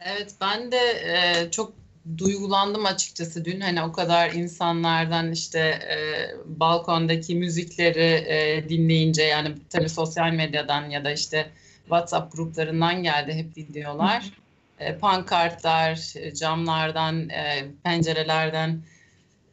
[0.00, 1.72] Evet ben de e, çok
[2.18, 5.98] duygulandım açıkçası dün hani o kadar insanlardan işte e,
[6.46, 11.50] balkondaki müzikleri e, dinleyince yani tabii sosyal medyadan ya da işte
[11.82, 14.32] WhatsApp gruplarından geldi hep videolar.
[14.78, 18.82] E, pankartlar, camlardan, e, pencerelerden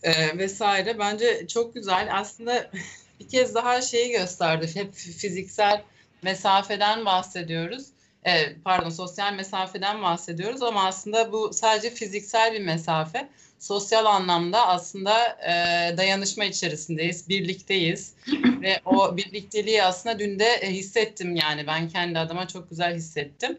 [0.03, 2.09] e, vesaire bence çok güzel.
[2.11, 2.71] Aslında
[3.19, 4.69] bir kez daha şeyi gösterdi.
[4.73, 5.81] Hep fiziksel
[6.21, 7.94] mesafeden bahsediyoruz
[8.25, 13.29] e, pardon sosyal mesafeden bahsediyoruz ama aslında bu sadece fiziksel bir mesafe.
[13.59, 18.13] Sosyal anlamda aslında e, dayanışma içerisindeyiz, birlikteyiz
[18.61, 23.57] ve o birlikteliği aslında dün de e, hissettim yani ben kendi adıma çok güzel hissettim.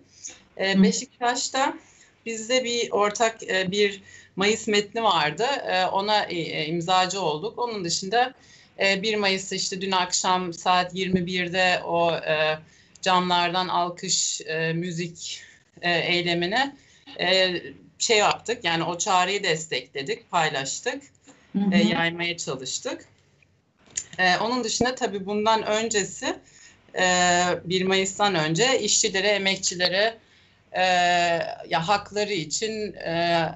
[0.60, 1.74] E, Beşiktaş'ta
[2.26, 4.02] bizde bir ortak e, bir
[4.36, 5.44] Mayıs metni vardı.
[5.44, 7.58] E, ona e, imzacı olduk.
[7.58, 8.34] Onun dışında
[8.80, 12.58] e, 1 Mayıs'ta işte dün akşam saat 21'de o e,
[13.06, 15.42] camlardan alkış, e, müzik
[15.82, 16.76] e, eylemine
[17.20, 17.54] e,
[17.98, 18.64] şey yaptık.
[18.64, 21.02] Yani o çağrıyı destekledik, paylaştık,
[21.52, 21.74] hı hı.
[21.74, 23.04] E, yaymaya çalıştık.
[24.18, 26.36] E, onun dışında tabii bundan öncesi
[26.98, 27.04] e,
[27.64, 30.18] 1 Mayıs'tan önce işçilere, emekçilere
[30.72, 30.82] e,
[31.68, 33.48] ya hakları için e,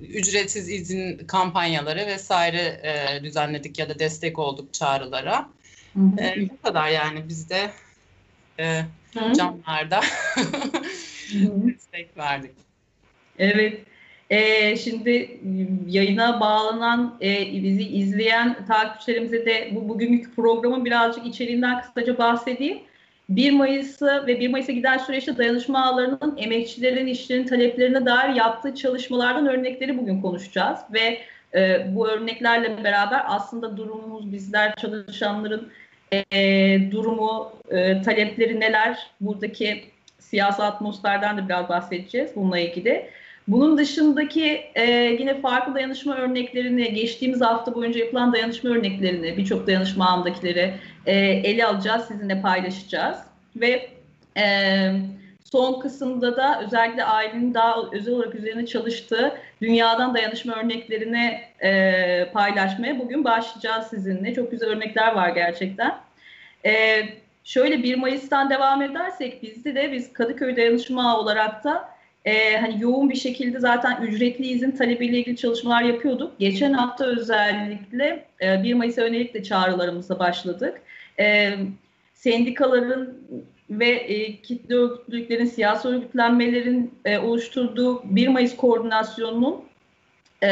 [0.00, 5.48] ücretsiz izin kampanyaları vesaire e, düzenledik ya da destek olduk çağrılara.
[5.94, 6.20] Hı hı.
[6.20, 7.70] E, bu kadar yani bizde
[8.58, 8.80] e,
[9.36, 10.00] camlarda
[11.32, 12.50] destek verdik.
[13.38, 13.80] Evet.
[14.30, 15.40] Ee, şimdi
[15.88, 22.78] yayına bağlanan, e, bizi izleyen takipçilerimize de bu bugünkü programın birazcık içeriğinden kısaca bahsedeyim.
[23.28, 29.46] 1 Mayıs'ı ve 1 Mayıs'a giden süreçte dayanışma ağlarının emekçilerin işlerin taleplerine dair yaptığı çalışmalardan
[29.46, 31.18] örnekleri bugün konuşacağız ve
[31.54, 35.68] e, bu örneklerle beraber aslında durumumuz bizler çalışanların
[36.32, 39.84] e, durumu, e, talepleri neler, buradaki
[40.18, 43.10] siyasi atmosferden de biraz bahsedeceğiz bununla ilgili.
[43.48, 50.08] Bunun dışındaki e, yine farklı dayanışma örneklerini, geçtiğimiz hafta boyunca yapılan dayanışma örneklerini, birçok dayanışma
[50.08, 50.74] ağındakileri
[51.06, 53.18] e, ele alacağız, sizinle paylaşacağız.
[53.56, 53.88] Ve
[54.36, 54.44] e,
[55.54, 59.32] son kısımda da özellikle ailenin daha özel olarak üzerine çalıştığı
[59.62, 64.34] dünyadan dayanışma örneklerini e, paylaşmaya bugün başlayacağız sizinle.
[64.34, 65.94] Çok güzel örnekler var gerçekten.
[66.66, 67.02] E,
[67.44, 71.88] şöyle 1 Mayıs'tan devam edersek bizde de biz Kadıköy Dayanışma olarak da
[72.24, 76.38] e, hani yoğun bir şekilde zaten ücretli izin talebiyle ilgili çalışmalar yapıyorduk.
[76.38, 80.82] Geçen hafta özellikle e, 1 Mayıs'a yönelik de çağrılarımıza başladık.
[81.18, 81.54] E,
[82.14, 83.18] sendikaların
[83.78, 89.64] ve e, kitle örgütlülüklerin, siyasi örgütlenmelerin e, oluşturduğu 1 Mayıs koordinasyonunun
[90.42, 90.50] e,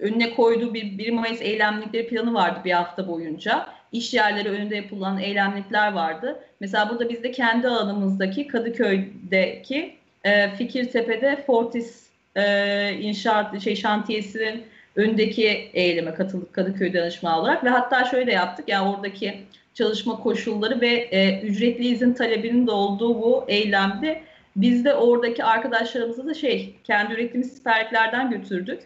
[0.00, 3.66] önüne koyduğu bir 1 Mayıs eylemlikleri planı vardı bir hafta boyunca.
[3.92, 6.40] İş yerleri önünde yapılan eylemlikler vardı.
[6.60, 14.64] Mesela burada biz de kendi alanımızdaki Kadıköy'deki e, Fikirtepe'de Fortis e, inşaat şey şantiyesinin
[14.96, 19.34] öndeki eyleme katıldık Kadıköy danışma olarak ve hatta şöyle yaptık yani oradaki
[19.78, 24.22] çalışma koşulları ve e, ücretli izin talebinin de olduğu bu eylemde
[24.56, 28.82] biz de oradaki arkadaşlarımıza da şey kendi ürettiğimiz siperliklerden götürdük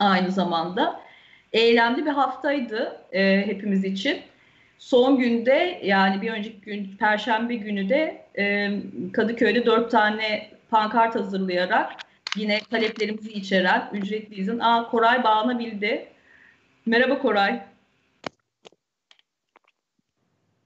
[0.00, 1.00] aynı zamanda.
[1.52, 4.18] Eylemli bir haftaydı e, hepimiz için.
[4.78, 8.70] Son günde yani bir önceki gün Perşembe günü de e,
[9.12, 11.92] Kadıköy'de dört tane pankart hazırlayarak
[12.36, 14.58] yine taleplerimizi içeren ücretli izin.
[14.58, 16.06] Aa Koray bağlanabildi.
[16.86, 17.73] Merhaba Koray.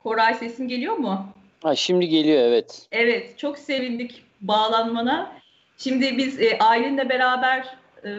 [0.09, 1.29] Koray sesim geliyor mu?
[1.63, 2.87] Ha, şimdi geliyor evet.
[2.93, 5.33] Evet çok sevindik bağlanmana.
[5.79, 8.11] Şimdi biz e, ailenle beraber e,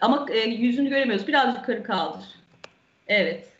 [0.00, 1.28] ama e, yüzünü göremiyoruz.
[1.28, 2.24] Biraz yukarı kaldır.
[3.08, 3.52] Evet.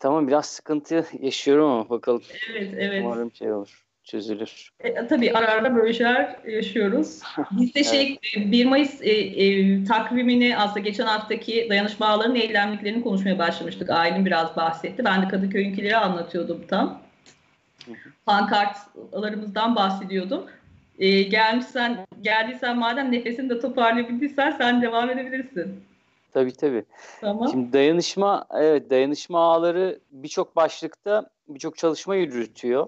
[0.00, 2.22] Tamam biraz sıkıntı yaşıyorum ama bakalım.
[2.50, 3.02] Evet evet.
[3.04, 4.72] Umarım şey olur çözülür.
[4.80, 7.20] E, tabii ara ara böyle şeyler yaşıyoruz.
[7.50, 8.52] Biz de şey evet.
[8.52, 13.90] 1 Mayıs e, e, takvimini aslında geçen haftaki dayanışma ağlarının eylemliklerini konuşmaya başlamıştık.
[13.90, 15.04] Aylin biraz bahsetti.
[15.04, 17.02] Ben de Kadıköy'ünkileri anlatıyordum tam.
[18.26, 20.44] Pankartlarımızdan bahsediyordum.
[20.98, 25.84] E, gelmişsen, geldiysen madem nefesini de toparlayabildiysen sen devam edebilirsin.
[26.32, 26.84] Tabii tabii.
[27.20, 27.48] Tamam.
[27.50, 32.86] Şimdi dayanışma, evet dayanışma ağları birçok başlıkta birçok çalışma yürütüyor.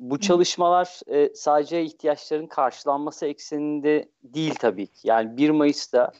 [0.00, 5.08] Bu çalışmalar e, sadece ihtiyaçların karşılanması ekseninde değil tabii ki.
[5.08, 6.12] Yani 1 Mayıs'ta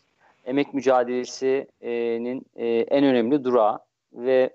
[0.45, 3.79] emek mücadelesinin e, en önemli durağı
[4.13, 4.51] ve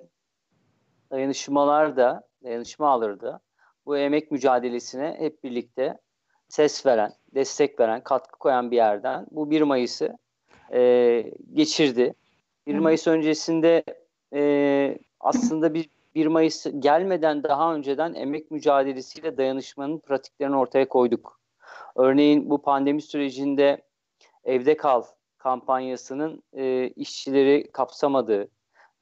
[1.12, 3.40] dayanışmalar da, dayanışma ağları da
[3.86, 5.98] bu emek mücadelesine hep birlikte
[6.48, 10.18] ses veren, destek veren, katkı koyan bir yerden bu 1 Mayıs'ı
[10.74, 12.14] e, geçirdi.
[12.68, 13.84] 1 Mayıs öncesinde
[14.34, 21.40] e, aslında bir 1 Mayıs gelmeden daha önceden emek mücadelesiyle dayanışmanın pratiklerini ortaya koyduk.
[21.96, 23.82] Örneğin bu pandemi sürecinde
[24.44, 25.04] evde kal
[25.38, 28.48] kampanyasının e, işçileri kapsamadığı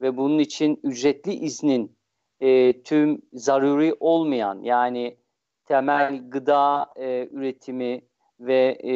[0.00, 1.96] ve bunun için ücretli iznin
[2.40, 5.16] e, tüm zaruri olmayan yani
[5.64, 8.02] temel gıda e, üretimi
[8.40, 8.94] ve e,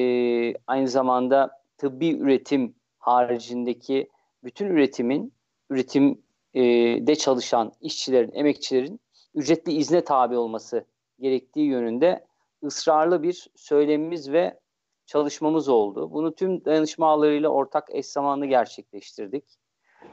[0.67, 4.09] aynı zamanda tıbbi üretim haricindeki
[4.45, 5.33] bütün üretimin
[5.71, 6.23] üretim
[6.55, 6.63] e,
[7.07, 9.01] de çalışan işçilerin, emekçilerin
[9.35, 10.85] ücretli izne tabi olması
[11.21, 12.27] gerektiği yönünde
[12.65, 14.59] ısrarlı bir söylemimiz ve
[15.07, 16.13] çalışmamız oldu.
[16.13, 19.45] Bunu tüm dayanışma ağlarıyla ortak eş zamanlı gerçekleştirdik.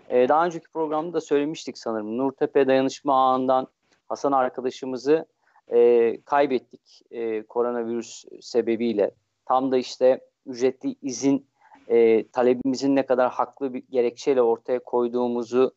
[0.10, 2.18] Ee, daha önceki programda da söylemiştik sanırım.
[2.18, 3.68] Nurtepe Dayanışma Ağı'ndan
[4.08, 5.26] Hasan arkadaşımızı
[5.74, 9.12] e, kaybettik e, koronavirüs sebebiyle.
[9.46, 11.48] Tam da işte ücretli izin
[11.88, 15.72] e, talebimizin ne kadar haklı bir gerekçeyle ortaya koyduğumuzu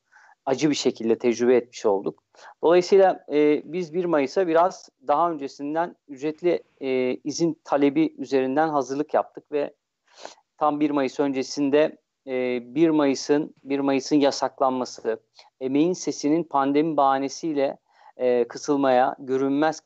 [0.48, 2.22] acı bir şekilde tecrübe etmiş olduk.
[2.62, 9.52] Dolayısıyla e, biz 1 Mayıs'a biraz daha öncesinden ücretli e, izin talebi üzerinden hazırlık yaptık
[9.52, 9.74] ve
[10.58, 11.96] tam 1 Mayıs öncesinde
[12.26, 15.20] e, 1 Mayıs'ın 1 Mayıs'ın yasaklanması,
[15.60, 17.78] emeğin sesinin pandemi bahanesiyle
[18.16, 19.82] e, kısılmaya, görünmez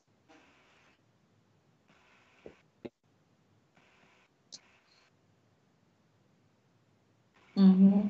[7.55, 8.03] Hı hı.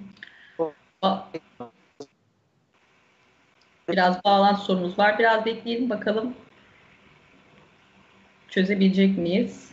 [3.93, 5.19] Biraz bağlantı sorunumuz var.
[5.19, 6.35] Biraz bekleyelim bakalım.
[8.49, 9.73] Çözebilecek miyiz?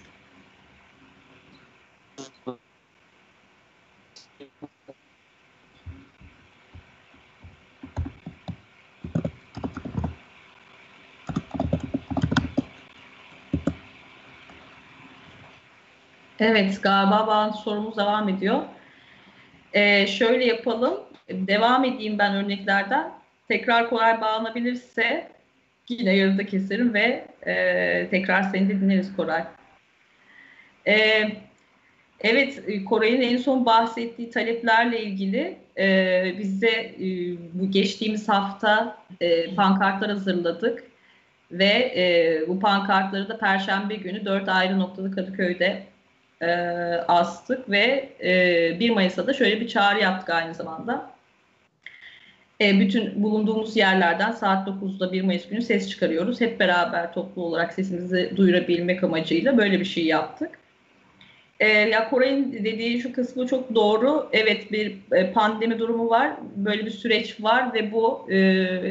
[16.39, 18.61] Evet, galiba bağlantı sorumuz devam ediyor.
[19.73, 20.99] Ee, şöyle yapalım.
[21.29, 23.18] Devam edeyim ben örneklerden.
[23.49, 25.27] Tekrar kolay bağlanabilirse
[25.89, 29.43] yine yarıda keserim ve e, tekrar seni de dinleriz Koray.
[30.87, 31.23] E,
[32.19, 36.93] evet, Koray'ın en son bahsettiği taleplerle ilgili e, biz e,
[37.53, 40.83] bu geçtiğimiz hafta e, pankartlar hazırladık
[41.51, 45.83] ve e, bu pankartları da Perşembe günü dört ayrı noktada Kadıköy'de
[46.41, 46.51] e,
[47.07, 51.18] astık ve e, 1 Mayıs'ta da şöyle bir çağrı yaptık aynı zamanda.
[52.61, 56.41] E, bütün bulunduğumuz yerlerden saat 9'da 1 Mayıs günü ses çıkarıyoruz.
[56.41, 60.59] Hep beraber toplu olarak sesimizi duyurabilmek amacıyla böyle bir şey yaptık.
[61.59, 64.29] E, ya Koray'ın dediği şu kısmı çok doğru.
[64.31, 66.31] Evet bir e, pandemi durumu var.
[66.55, 68.37] Böyle bir süreç var ve bu e,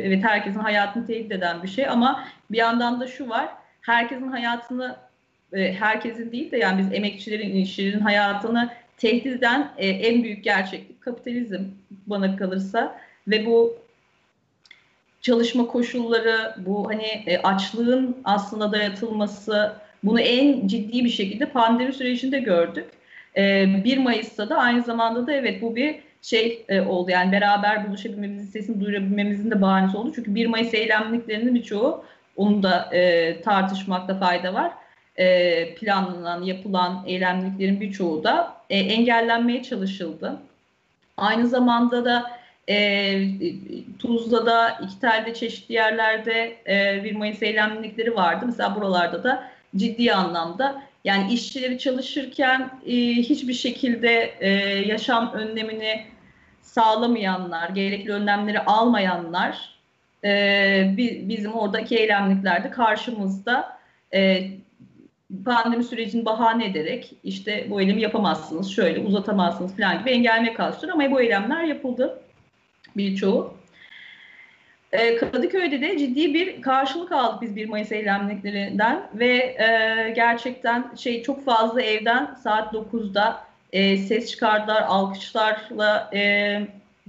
[0.05, 3.49] evet herkesin hayatını tehdit eden bir şey ama bir yandan da şu var.
[3.81, 4.97] Herkesin hayatını
[5.53, 11.01] e, herkesin değil de yani biz emekçilerin, işçilerin hayatını tehdit eden e, en büyük gerçeklik
[11.01, 11.65] kapitalizm
[12.07, 13.77] bana kalırsa ve bu
[15.21, 19.73] çalışma koşulları, bu hani e, açlığın aslında dayatılması,
[20.03, 22.87] bunu en ciddi bir şekilde pandemi sürecinde gördük.
[23.37, 28.81] 1 Mayıs'ta da aynı zamanda da evet bu bir şey oldu yani beraber buluşabilmemizin, sesini
[28.81, 30.13] duyurabilmemizin de bahanesi oldu.
[30.15, 32.05] Çünkü 1 Mayıs eylemliklerinin birçoğu
[32.37, 34.73] onu da e, tartışmakta fayda var
[35.19, 40.37] e, planlanan, yapılan eylemliklerin birçoğu da e, engellenmeye çalışıldı.
[41.17, 42.38] Aynı zamanda da
[42.69, 43.21] e,
[43.99, 48.45] Tuzla'da, İkitel'de çeşitli yerlerde e, 1 Mayıs eylemlikleri vardı.
[48.47, 50.83] Mesela buralarda da ciddi anlamda.
[51.05, 54.49] Yani işçileri çalışırken e, hiçbir şekilde e,
[54.87, 56.05] yaşam önlemini
[56.63, 59.79] sağlamayanlar, gerekli önlemleri almayanlar
[60.25, 60.95] e,
[61.29, 63.79] bizim oradaki eylemliklerde karşımızda
[64.15, 64.51] e,
[65.45, 71.11] pandemi sürecini bahane ederek işte bu eylemi yapamazsınız, şöyle uzatamazsınız falan gibi engellemeye kalkıştılar ama
[71.11, 72.23] bu eylemler yapıldı
[72.97, 73.55] birçoğu.
[74.93, 81.23] E, Kadıköy'de de ciddi bir karşılık aldık biz 1 Mayıs eylemliklerinden ve e, gerçekten şey
[81.23, 86.61] çok fazla evden saat 9'da e, ses çıkardılar, alkışlarla e,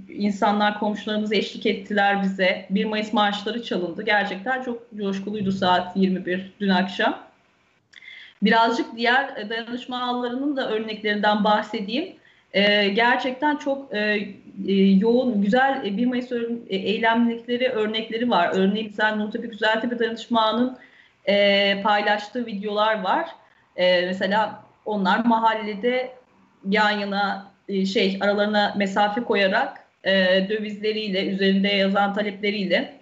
[0.09, 2.65] insanlar komşularımız eşlik ettiler bize.
[2.69, 4.03] 1 Mayıs marşları çalındı.
[4.03, 7.19] Gerçekten çok coşkuluydu saat 21 dün akşam.
[8.41, 12.15] Birazcık diğer dayanışma ağlarının da örneklerinden bahsedeyim.
[12.53, 13.99] E, gerçekten çok e,
[14.67, 18.49] e, yoğun, güzel e, 1 Mayıs e, eylemlikleri, örnekleri var.
[18.53, 20.77] Örneğin mesela Nurtepe Güzeltepe Dayanışma Ağı'nın
[21.25, 23.29] e, paylaştığı videolar var.
[23.75, 26.11] E, mesela onlar mahallede
[26.69, 32.93] yan yana e, şey aralarına mesafe koyarak e, dövizleriyle, üzerinde yazan talepleriyle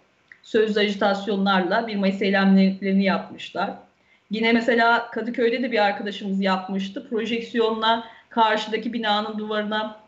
[0.44, 3.70] sözlü ajitasyonlarla 1 Mayıs eylemliklerini yapmışlar.
[4.32, 7.10] Yine mesela Kadıköy'de de bir arkadaşımız yapmıştı.
[7.10, 8.04] Projeksiyonla
[8.38, 10.00] karşıdaki binanın duvarına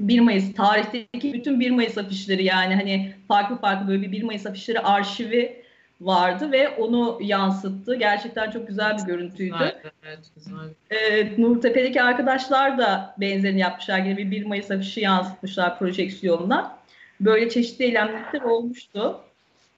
[0.00, 4.46] 1 Mayıs tarihteki bütün 1 Mayıs afişleri yani hani farklı farklı böyle bir 1 Mayıs
[4.46, 5.64] afişleri arşivi
[6.00, 7.94] vardı ve onu yansıttı.
[7.94, 9.52] Gerçekten çok güzel bir görüntüydü.
[9.52, 10.54] Güzel, evet, güzel.
[10.90, 13.98] Ee, Nurtepe'deki arkadaşlar da benzerini yapmışlar.
[13.98, 16.78] Yine bir 1 Mayıs afişi yansıtmışlar projeksiyonla.
[17.20, 19.20] Böyle çeşitli eylemler olmuştu.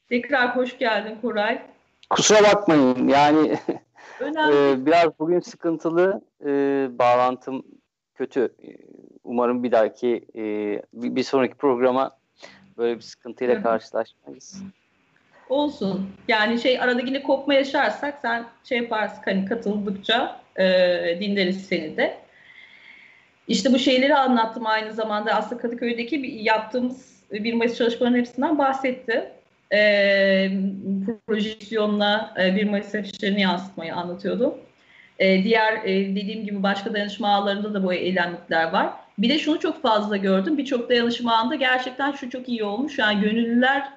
[0.09, 1.63] Tekrar hoş geldin Koray.
[2.11, 3.49] Kusura bakmayın yani
[4.21, 6.49] e, biraz bugün sıkıntılı e,
[6.99, 7.63] bağlantım
[8.17, 8.55] kötü.
[9.25, 10.43] Umarım bir dahaki e,
[10.93, 12.17] bir, sonraki programa
[12.79, 14.63] böyle bir sıkıntıyla karşılaşmayız.
[15.49, 16.11] Olsun.
[16.29, 20.65] Yani şey arada yine kopma yaşarsak sen şey yaparsın hani katıldıkça e,
[21.21, 22.19] dinleriz seni de.
[23.49, 25.35] İşte bu şeyleri anlattım aynı zamanda.
[25.35, 29.33] Aslında Kadıköy'deki bir, yaptığımız 1 Mayıs çalışmalarının hepsinden bahsetti.
[29.73, 29.79] E,
[31.27, 34.55] projeksiyonla e, 1 Mayıs afişlerini yansıtmayı anlatıyordum.
[35.19, 38.93] E, diğer e, dediğim gibi başka dayanışma ağlarında da bu eylemlikler var.
[39.19, 40.59] Bir de şunu çok fazla gördüm.
[40.59, 42.99] Birçok dayanışma ağında gerçekten şu çok iyi olmuş.
[42.99, 43.89] Yani gönüllüler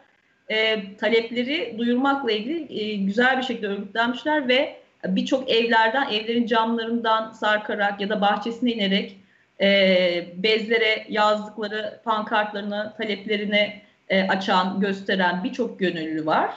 [0.50, 8.02] e, talepleri duyurmakla ilgili e, güzel bir şekilde örgütlenmişler ve birçok evlerden, evlerin camlarından sarkarak
[8.02, 9.18] ya da bahçesine inerek
[9.62, 16.52] e, bezlere yazdıkları pankartlarını, taleplerini e, açan, gösteren birçok gönüllü var.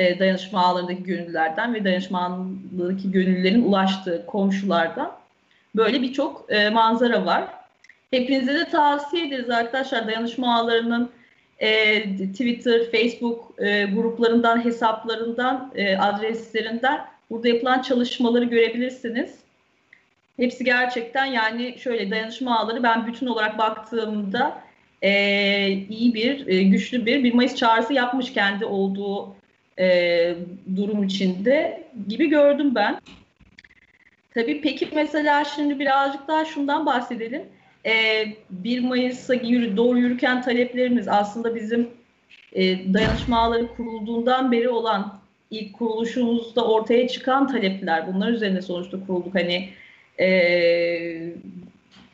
[0.00, 5.12] E, dayanışma ağlarındaki gönüllülerden ve dayanışma ağlarındaki gönüllülerin ulaştığı komşulardan
[5.76, 7.44] böyle birçok e, manzara var.
[8.10, 11.10] Hepinize de tavsiye ederiz arkadaşlar dayanışma ağlarının
[11.58, 12.02] e,
[12.32, 13.56] Twitter, Facebook
[13.94, 19.34] gruplarından, hesaplarından, adreslerinden burada yapılan çalışmaları görebilirsiniz.
[20.36, 24.62] Hepsi gerçekten yani şöyle dayanışma ağları ben bütün olarak baktığımda
[25.02, 25.10] e,
[25.68, 29.39] iyi bir, e, güçlü bir 1 Mayıs çağrısı yapmış kendi olduğu
[29.80, 30.34] e,
[30.76, 33.00] durum içinde gibi gördüm ben.
[34.34, 37.42] Tabii peki mesela şimdi birazcık daha şundan bahsedelim
[37.86, 41.90] e, 1 Mayıs'a yürü, doğru yürürken taleplerimiz aslında bizim
[42.52, 45.20] e, dayanışma kurulduğundan beri olan
[45.50, 48.14] ilk kuruluşumuzda ortaya çıkan talepler.
[48.14, 49.34] Bunlar üzerine sonuçta kurulduk.
[49.34, 49.68] Hani
[50.20, 51.34] e,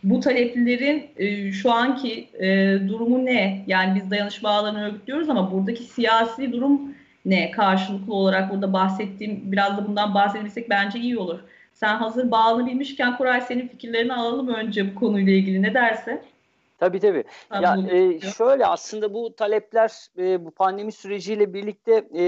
[0.02, 3.64] bu taleplerin e, şu anki e, durumu ne?
[3.66, 6.94] Yani biz dayanışma ağlarını örgütlüyoruz ama buradaki siyasi durum
[7.26, 7.50] ne?
[7.50, 11.40] Karşılıklı olarak burada bahsettiğim, biraz da bundan bahsedebilsek bence iyi olur.
[11.74, 15.62] Sen hazır bağlanabilmişken Koray senin fikirlerini alalım önce bu konuyla ilgili.
[15.62, 16.20] Ne dersin?
[16.78, 17.24] Tabii tabii.
[17.62, 22.24] ya e, şöyle aslında bu talepler e, bu pandemi süreciyle birlikte e,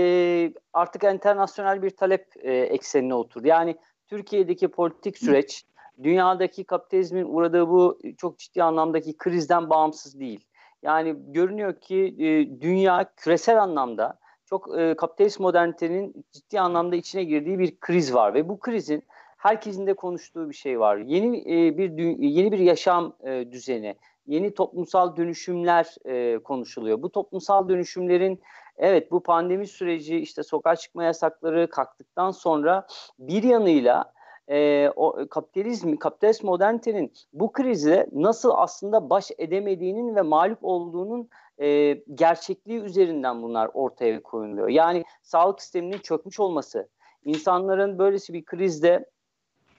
[0.72, 3.46] artık internasyonel bir talep e, eksenine oturdu.
[3.46, 3.76] Yani
[4.06, 5.64] Türkiye'deki politik süreç
[6.02, 10.44] dünyadaki kapitalizmin uğradığı bu çok ciddi anlamdaki krizden bağımsız değil.
[10.82, 17.58] Yani görünüyor ki e, dünya küresel anlamda çok e, kapitalist modernitenin ciddi anlamda içine girdiği
[17.58, 19.02] bir kriz var ve bu krizin
[19.36, 20.96] herkesin de konuştuğu bir şey var.
[20.96, 27.02] Yeni e, bir yeni bir yaşam e, düzeni, yeni toplumsal dönüşümler e, konuşuluyor.
[27.02, 28.40] Bu toplumsal dönüşümlerin
[28.76, 32.86] evet bu pandemi süreci işte sokağa çıkma yasakları kalktıktan sonra
[33.18, 34.12] bir yanıyla
[34.50, 41.28] e, o kapitalizm, kapitalist modernitenin bu krize nasıl aslında baş edemediğinin ve mağlup olduğunun
[41.60, 44.68] e, gerçekliği üzerinden bunlar ortaya koyuluyor.
[44.68, 46.88] Yani sağlık sisteminin çökmüş olması,
[47.24, 49.10] insanların böylesi bir krizde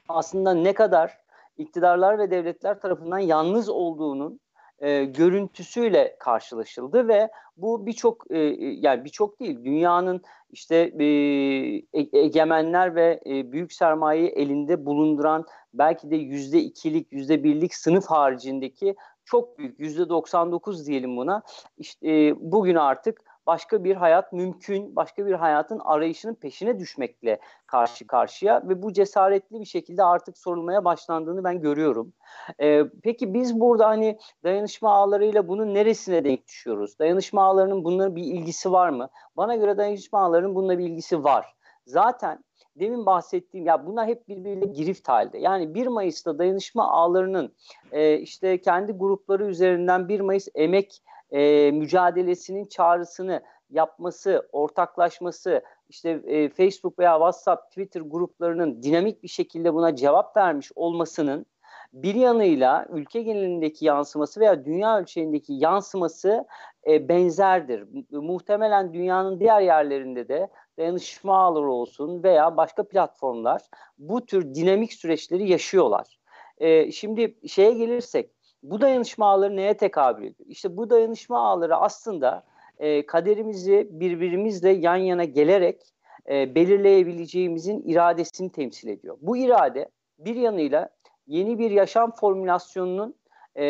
[0.10, 1.18] aslında ne kadar
[1.58, 4.40] iktidarlar ve devletler tarafından yalnız olduğunun
[4.80, 10.22] e, görüntüsüyle karşılaşıldı ve bu birçok e, yani birçok değil dünyanın
[10.52, 17.44] işte e, e, egemenler ve e, büyük sermayeyi elinde bulunduran belki de yüzde ikilik yüzde
[17.44, 18.96] birlik sınıf haricindeki
[19.30, 21.42] çok büyük yüzde 99 diyelim buna
[21.78, 28.08] işte e, bugün artık başka bir hayat mümkün, başka bir hayatın arayışının peşine düşmekle karşı
[28.08, 32.14] karşıya ve bu cesaretli bir şekilde artık sorulmaya başlandığını ben görüyorum.
[32.62, 37.00] Ee, peki biz burada hani dayanışma ağlarıyla bunun neresine denk düşüyoruz?
[37.00, 39.10] Dayanışma ağlarının bununla bir ilgisi var mı?
[39.38, 41.56] Bana göre dayanışma ağlarının bununla bir ilgisi var.
[41.86, 42.44] Zaten
[42.80, 45.38] demin bahsettiğim ya bunlar hep birbiriyle girift halde.
[45.38, 47.54] Yani 1 Mayıs'ta dayanışma ağlarının
[47.92, 56.50] e, işte kendi grupları üzerinden 1 Mayıs emek e, mücadelesinin çağrısını yapması, ortaklaşması, işte e,
[56.50, 61.46] Facebook veya WhatsApp, Twitter gruplarının dinamik bir şekilde buna cevap vermiş olmasının
[61.94, 66.46] bir yanıyla ülke genelindeki yansıması veya dünya ölçeğindeki yansıması
[66.88, 67.86] e, benzerdir.
[68.12, 73.62] Muhtemelen dünyanın diğer yerlerinde de dayanışma ağları olsun veya başka platformlar
[73.98, 76.20] bu tür dinamik süreçleri yaşıyorlar.
[76.58, 78.32] E, şimdi şeye gelirsek
[78.64, 80.50] bu dayanışma ağları neye tekabül ediyor?
[80.50, 82.44] İşte bu dayanışma ağları aslında
[82.78, 85.82] e, kaderimizi birbirimizle yan yana gelerek
[86.30, 89.18] e, belirleyebileceğimizin iradesini temsil ediyor.
[89.22, 90.90] Bu irade bir yanıyla
[91.28, 93.16] yeni bir yaşam formülasyonunun
[93.56, 93.66] e,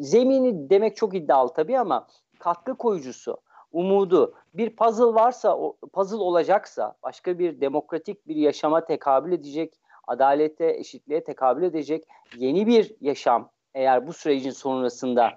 [0.00, 2.06] zemini demek çok iddialı tabii ama
[2.38, 3.36] katkı koyucusu,
[3.72, 5.58] umudu, bir puzzle varsa,
[5.92, 9.74] puzzle olacaksa, başka bir demokratik bir yaşama tekabül edecek,
[10.06, 15.32] adalete, eşitliğe tekabül edecek yeni bir yaşam eğer bu sürecin sonrasında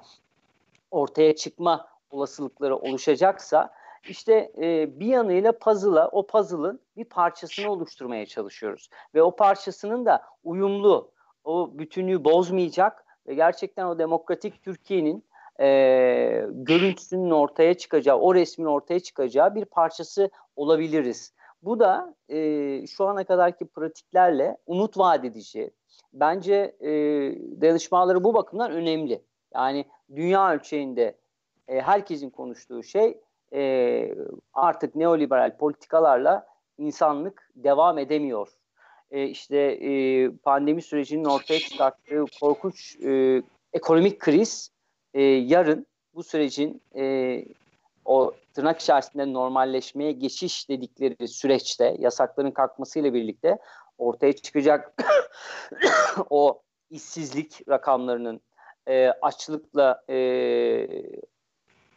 [0.92, 3.74] ortaya çıkma olasılıkları oluşacaksa
[4.10, 8.90] işte e, bir yanıyla puzzle'a o puzzle'ın bir parçasını oluşturmaya çalışıyoruz.
[9.16, 11.12] Ve o parçasının da uyumlu,
[11.44, 15.24] o bütünlüğü bozmayacak ve gerçekten o demokratik Türkiye'nin
[15.60, 21.34] e, görüntüsünün ortaya çıkacağı, o resmin ortaya çıkacağı bir parçası olabiliriz.
[21.62, 25.72] Bu da e, şu ana kadarki pratiklerle umut vaat edici.
[26.14, 26.92] Bence e,
[27.62, 29.22] dayanışmaları bu bakımdan önemli.
[29.54, 29.86] Yani
[30.16, 31.18] dünya ölçeğinde
[31.68, 33.18] e, herkesin konuştuğu şey
[33.54, 34.16] e,
[34.54, 36.48] artık neoliberal politikalarla
[36.78, 38.50] insanlık devam edemiyor.
[39.12, 43.42] E, işte e, pandemi sürecinin ortaya çıkarttığı korkunç e,
[43.74, 44.75] ekonomik kriz
[45.16, 47.46] e, yarın bu sürecin e,
[48.06, 53.58] o tırnak içerisinde normalleşmeye geçiş dedikleri süreçte yasakların kalkmasıyla birlikte
[53.98, 54.94] ortaya çıkacak
[56.30, 58.42] o işsizlik rakamlarının
[58.88, 60.18] e, açlıkla e,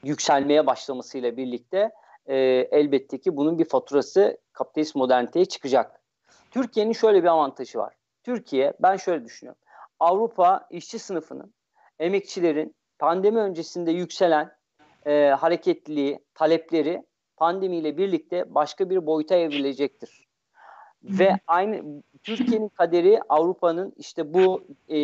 [0.04, 1.90] yükselmeye başlamasıyla birlikte
[2.26, 2.36] e,
[2.70, 6.00] elbette ki bunun bir faturası kapitalist moderniteye çıkacak.
[6.50, 7.94] Türkiye'nin şöyle bir avantajı var.
[8.22, 9.60] Türkiye ben şöyle düşünüyorum.
[10.00, 11.54] Avrupa işçi sınıfının,
[11.98, 14.52] emekçilerin pandemi öncesinde yükselen
[15.06, 17.02] e, hareketliliği, talepleri
[17.36, 20.28] pandemiyle birlikte başka bir boyuta evrilecektir.
[21.04, 24.98] Ve aynı Türkiye'nin kaderi Avrupa'nın işte bu e,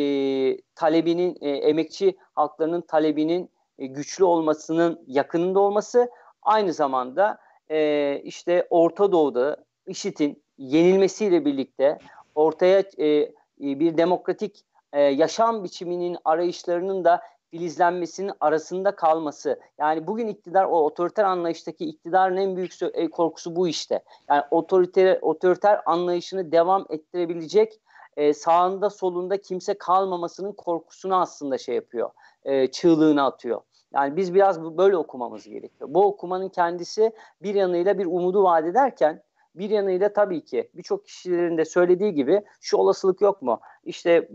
[0.75, 6.11] talebinin, e, emekçi halklarının talebinin e, güçlü olmasının yakınında olması
[6.43, 7.39] aynı zamanda
[7.71, 11.99] e, işte Orta Doğu'da IŞİD'in yenilmesiyle birlikte
[12.35, 17.21] ortaya e, bir demokratik e, yaşam biçiminin arayışlarının da
[17.55, 19.61] filizlenmesinin arasında kalması.
[19.79, 24.03] Yani bugün iktidar o otoriter anlayıştaki iktidarın en büyük e, korkusu bu işte.
[24.31, 27.81] Yani otoriter otoriter anlayışını devam ettirebilecek
[28.17, 32.11] e, sağında solunda kimse kalmamasının korkusunu aslında şey yapıyor.
[32.45, 33.61] E, çığlığını atıyor.
[33.93, 35.90] Yani biz biraz böyle okumamız gerekiyor.
[35.95, 37.12] Bu okumanın kendisi
[37.43, 39.23] bir yanıyla bir umudu vaat ederken
[39.55, 43.61] bir yanıyla tabii ki birçok kişilerin de söylediği gibi şu olasılık yok mu?
[43.85, 44.29] İşte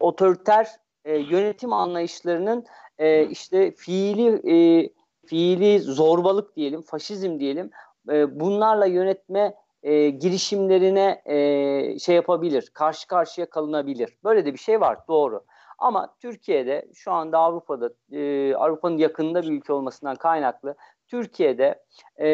[0.00, 2.64] otoriter e, yönetim anlayışlarının
[2.98, 4.88] e, işte fiili e,
[5.26, 7.70] fiili zorbalık diyelim, faşizm diyelim
[8.10, 14.18] e, bunlarla yönetme e, girişimlerine e, şey yapabilir, karşı karşıya kalınabilir.
[14.24, 15.44] Böyle de bir şey var, doğru.
[15.78, 20.74] Ama Türkiye'de şu anda Avrupa'da e, Avrupa'nın yakınında bir ülke olmasından kaynaklı
[21.06, 21.82] Türkiye'de
[22.16, 22.28] e,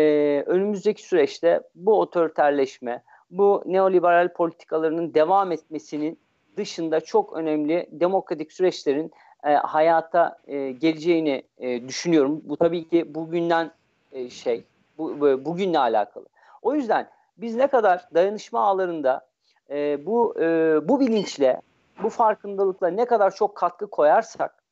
[0.47, 6.19] önümüzdeki süreçte bu otoriterleşme, bu neoliberal politikalarının devam etmesinin
[6.57, 9.13] dışında çok önemli demokratik süreçlerin
[9.45, 12.41] e, hayata e, geleceğini e, düşünüyorum.
[12.45, 13.71] Bu tabii ki bugünden
[14.13, 14.65] e, şey,
[14.99, 16.27] bu, bugünle alakalı.
[16.63, 19.27] O yüzden biz ne kadar dayanışma ağlarında
[19.71, 21.61] e, bu e, bu bilinçle,
[22.03, 24.63] bu farkındalıkla ne kadar çok katkı koyarsak,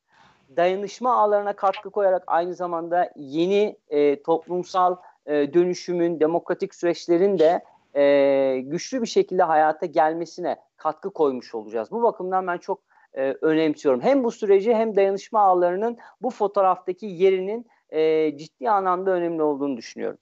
[0.56, 7.64] dayanışma ağlarına katkı koyarak aynı zamanda yeni e, toplumsal e, dönüşümün, demokratik süreçlerin de
[7.96, 11.90] e, güçlü bir şekilde hayata gelmesine katkı koymuş olacağız.
[11.90, 12.80] Bu bakımdan ben çok
[13.14, 14.00] e, önemsiyorum.
[14.00, 20.18] Hem bu süreci hem dayanışma ağlarının bu fotoğraftaki yerinin e, ciddi anlamda önemli olduğunu düşünüyorum.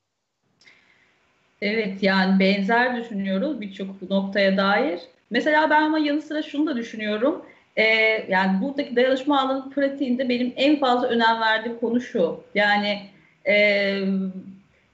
[1.63, 5.01] Evet yani benzer düşünüyoruz birçok noktaya dair.
[5.31, 7.43] Mesela ben ama yanı sıra şunu da düşünüyorum.
[7.77, 7.85] Ee,
[8.29, 12.41] yani buradaki dayanışma ağlarının pratiğinde benim en fazla önem verdiğim konu şu.
[12.55, 13.01] Yani
[13.47, 13.55] e,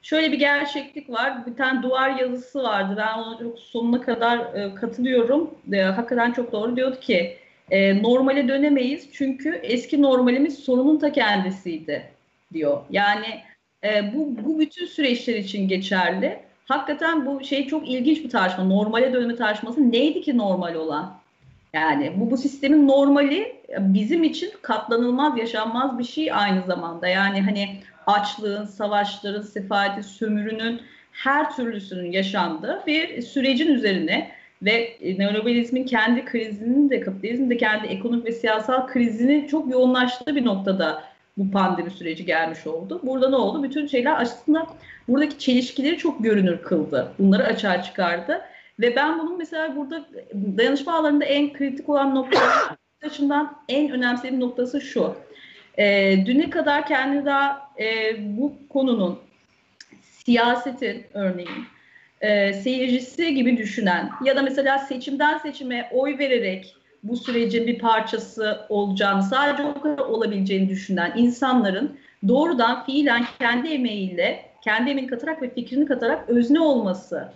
[0.04, 1.46] şöyle bir gerçeklik var.
[1.46, 2.94] Bir tane duvar yazısı vardı.
[2.96, 5.50] Ben ona çok sonuna kadar e, katılıyorum.
[5.72, 6.76] E, hakikaten çok doğru.
[6.76, 7.36] Diyordu ki
[7.70, 12.04] e, normale dönemeyiz çünkü eski normalimiz sorunun ta kendisiydi
[12.52, 12.80] diyor.
[12.90, 13.40] Yani
[13.84, 16.38] e, bu, bu bütün süreçler için geçerli.
[16.68, 18.64] Hakikaten bu şey çok ilginç bir tartışma.
[18.64, 21.14] Normale dönme tartışması neydi ki normal olan?
[21.72, 27.08] Yani bu, bu sistemin normali bizim için katlanılmaz, yaşanmaz bir şey aynı zamanda.
[27.08, 27.68] Yani hani
[28.06, 30.80] açlığın, savaşların, sefaletin, sömürünün
[31.12, 34.30] her türlüsünün yaşandığı bir sürecin üzerine
[34.62, 40.44] ve neoliberalizmin kendi krizinin de kapitalizmin de kendi ekonomik ve siyasal krizini çok yoğunlaştığı bir
[40.44, 41.02] noktada
[41.36, 43.00] bu pandemi süreci gelmiş oldu.
[43.02, 43.62] Burada ne oldu?
[43.62, 44.66] Bütün şeyler aslında
[45.08, 47.12] buradaki çelişkileri çok görünür kıldı.
[47.18, 48.40] Bunları açığa çıkardı.
[48.80, 50.04] Ve ben bunun mesela burada
[50.56, 52.40] dayanışma alanında en kritik olan nokta
[53.06, 55.14] açımdan en önemsediğim noktası şu.
[55.78, 59.18] E, düne kadar kendi daha e, bu konunun
[60.02, 61.64] siyasetin örneğin
[62.20, 68.66] e, seyircisi gibi düşünen ya da mesela seçimden seçime oy vererek bu sürecin bir parçası
[68.68, 75.54] olacağını, sadece o kadar olabileceğini düşünen insanların doğrudan fiilen kendi emeğiyle, kendi emeğini katarak ve
[75.54, 77.28] fikrini katarak özne olması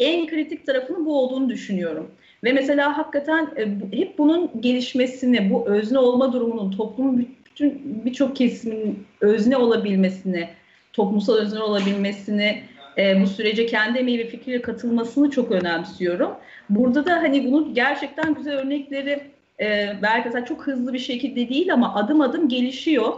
[0.00, 2.10] en kritik tarafının bu olduğunu düşünüyorum.
[2.44, 9.06] Ve mesela hakikaten e, hep bunun gelişmesini, bu özne olma durumunun toplumun bütün birçok kesimin
[9.20, 10.48] özne olabilmesini,
[10.92, 12.62] toplumsal özne olabilmesini,
[12.98, 16.30] e, bu sürece kendi emeği ve fikriyle katılmasını çok önemsiyorum.
[16.70, 21.72] Burada da hani bunun gerçekten güzel örnekleri e, belki mesela çok hızlı bir şekilde değil
[21.72, 23.12] ama adım adım gelişiyor.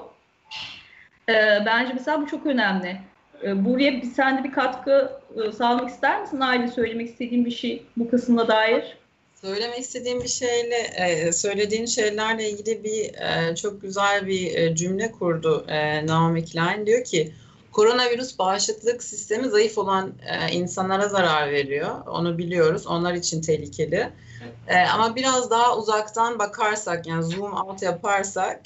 [1.29, 1.35] E,
[1.67, 2.97] bence mesela bu çok önemli.
[3.45, 5.13] E, buraya sen de bir katkı
[5.45, 6.41] e, sağlamak ister misin?
[6.41, 8.97] Aile söylemek istediğin bir şey bu kısımda dair.
[9.45, 15.13] Söylemek istediğim bir şeyle, e, söylediğin şeylerle ilgili bir e, çok güzel bir e, cümle
[15.13, 15.67] kurdu
[16.07, 16.87] Naomi Klein.
[16.87, 17.33] Diyor ki,
[17.73, 20.13] koronavirüs bağışıklık sistemi zayıf olan
[20.53, 22.07] insanlara zarar veriyor.
[22.07, 22.87] Onu biliyoruz.
[22.87, 24.09] Onlar için tehlikeli.
[24.95, 28.61] ama biraz daha uzaktan bakarsak, yani zoom out yaparsak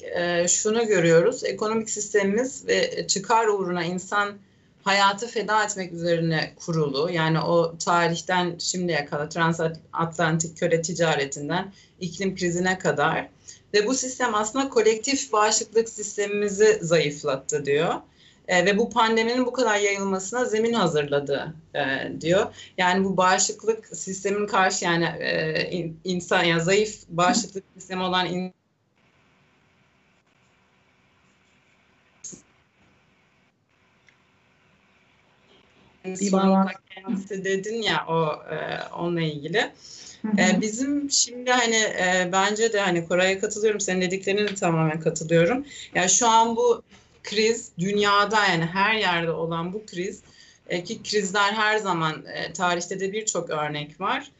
[0.48, 1.44] şunu görüyoruz.
[1.44, 4.38] Ekonomik sistemimiz ve çıkar uğruna insan
[4.86, 7.10] hayatı feda etmek üzerine kurulu.
[7.10, 13.28] Yani o tarihten şimdiye kadar transatlantik köle ticaretinden iklim krizine kadar.
[13.74, 17.94] Ve bu sistem aslında kolektif bağışıklık sistemimizi zayıflattı diyor.
[18.48, 21.80] E, ve bu pandeminin bu kadar yayılmasına zemin hazırladı e,
[22.20, 22.54] diyor.
[22.78, 28.26] Yani bu bağışıklık sistemin karşı yani e, insan yani zayıf bağışıklık sistemi olan
[36.06, 39.72] in, sonunda kendisi dedin ya o e, onunla ilgili.
[40.38, 43.80] E, bizim şimdi hani e, bence de hani Koray'a katılıyorum.
[43.80, 45.66] Senin dediklerine de tamamen katılıyorum.
[45.94, 46.82] Yani şu an bu
[47.22, 50.20] kriz dünyada yani her yerde olan bu kriz
[50.68, 54.30] e, ki krizler her zaman e, tarihte de birçok örnek var.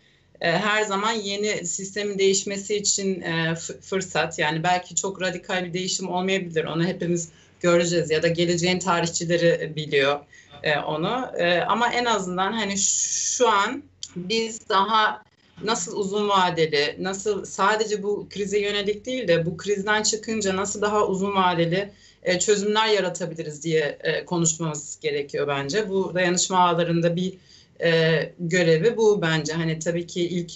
[0.40, 6.08] E, her zaman yeni sistemin değişmesi için e, fırsat yani belki çok radikal bir değişim
[6.08, 6.64] olmayabilir.
[6.64, 7.28] Onu hepimiz
[7.60, 10.20] göreceğiz ya da geleceğin tarihçileri biliyor
[10.62, 11.30] e, onu.
[11.38, 13.82] E, ama en azından hani şu an
[14.16, 15.22] biz daha
[15.62, 21.06] nasıl uzun vadeli, nasıl sadece bu krize yönelik değil de bu krizden çıkınca nasıl daha
[21.06, 21.90] uzun vadeli
[22.22, 25.88] e, çözümler yaratabiliriz diye e, konuşmamız gerekiyor bence.
[25.88, 27.34] Bu dayanışma ağlarında bir
[27.82, 29.52] e, görevi bu bence.
[29.52, 30.52] Hani tabii ki ilk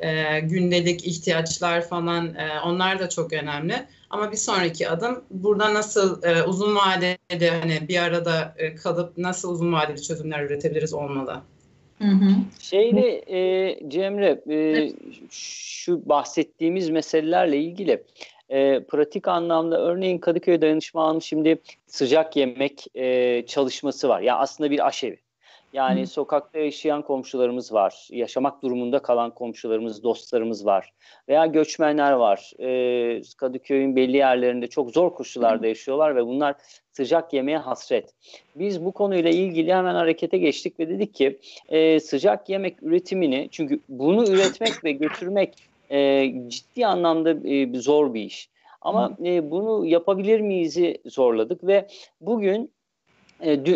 [0.00, 3.86] e, gündelik ihtiyaçlar falan e, onlar da çok önemli.
[4.10, 9.52] Ama bir sonraki adım burada nasıl e, uzun vadede hani bir arada e, kalıp nasıl
[9.52, 11.40] uzun vadeli çözümler üretebiliriz olmalı.
[11.98, 12.30] Hı hı.
[12.60, 14.92] Şeyle e, Cemre e,
[15.30, 18.04] şu bahsettiğimiz meselelerle ilgili
[18.48, 24.20] e, pratik anlamda örneğin Kadıköy Dayanışma Ağı'nın şimdi sıcak yemek e, çalışması var.
[24.20, 25.18] Ya yani aslında bir aşevi.
[25.72, 26.06] Yani Hı.
[26.06, 30.92] sokakta yaşayan komşularımız var, yaşamak durumunda kalan komşularımız, dostlarımız var
[31.28, 32.52] veya göçmenler var.
[32.60, 36.54] Ee, Kadıköy'ün belli yerlerinde çok zor koşullarda yaşıyorlar ve bunlar
[36.92, 38.14] sıcak yemeğe hasret.
[38.56, 43.80] Biz bu konuyla ilgili hemen harekete geçtik ve dedik ki e, sıcak yemek üretimini, çünkü
[43.88, 45.54] bunu üretmek ve götürmek
[45.90, 48.50] e, ciddi anlamda e, zor bir iş.
[48.80, 51.88] Ama e, bunu yapabilir miyiz'i zorladık ve
[52.20, 52.70] bugün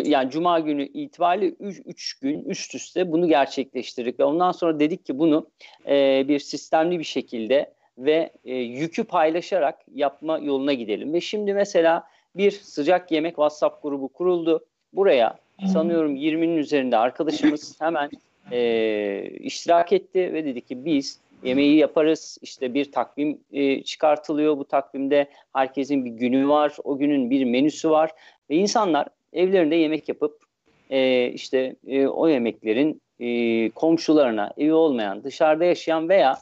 [0.05, 5.19] yani Cuma günü itibariyle 3 gün üst üste bunu gerçekleştirdik ve ondan sonra dedik ki
[5.19, 5.47] bunu
[5.87, 11.13] e, bir sistemli bir şekilde ve e, yükü paylaşarak yapma yoluna gidelim.
[11.13, 12.03] Ve şimdi mesela
[12.35, 14.65] bir sıcak yemek WhatsApp grubu kuruldu.
[14.93, 15.37] Buraya
[15.73, 18.09] sanıyorum 20'nin üzerinde arkadaşımız hemen
[18.51, 22.37] e, iştirak etti ve dedi ki biz yemeği yaparız.
[22.41, 24.57] İşte bir takvim e, çıkartılıyor.
[24.57, 26.75] Bu takvimde herkesin bir günü var.
[26.83, 28.11] O günün bir menüsü var.
[28.49, 30.43] Ve insanlar evlerinde yemek yapıp
[30.89, 36.37] e, işte e, o yemeklerin e, komşularına, evi olmayan, dışarıda yaşayan veya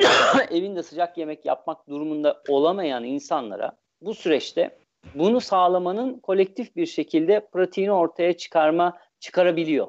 [0.50, 4.78] evinde sıcak yemek yapmak durumunda olamayan insanlara bu süreçte
[5.14, 9.86] bunu sağlamanın kolektif bir şekilde pratiğini ortaya çıkarma çıkarabiliyor.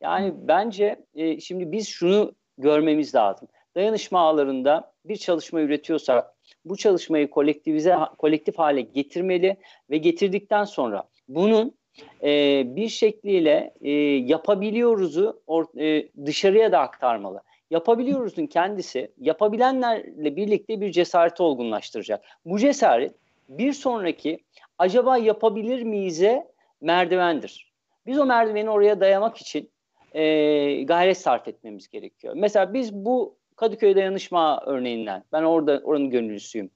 [0.00, 3.48] Yani bence e, şimdi biz şunu görmemiz lazım.
[3.74, 6.34] Dayanışma ağlarında bir çalışma üretiyorsak
[6.64, 9.56] bu çalışmayı kolektivize kolektif hale getirmeli
[9.90, 11.74] ve getirdikten sonra bunun
[12.22, 13.90] e, bir şekliyle e,
[14.26, 17.42] yapabiliyoruzu or, e, dışarıya da aktarmalı.
[17.70, 22.24] Yapabiliyoruzun kendisi yapabilenlerle birlikte bir cesareti olgunlaştıracak.
[22.44, 23.14] Bu cesaret
[23.48, 24.38] bir sonraki
[24.78, 26.48] acaba yapabilir miyize
[26.80, 27.72] merdivendir.
[28.06, 29.70] Biz o merdiveni oraya dayamak için
[30.12, 32.34] e, gayret sarf etmemiz gerekiyor.
[32.36, 36.70] Mesela biz bu Kadıköy Dayanışma örneğinden, ben orada oranın gönüllüsüyüm,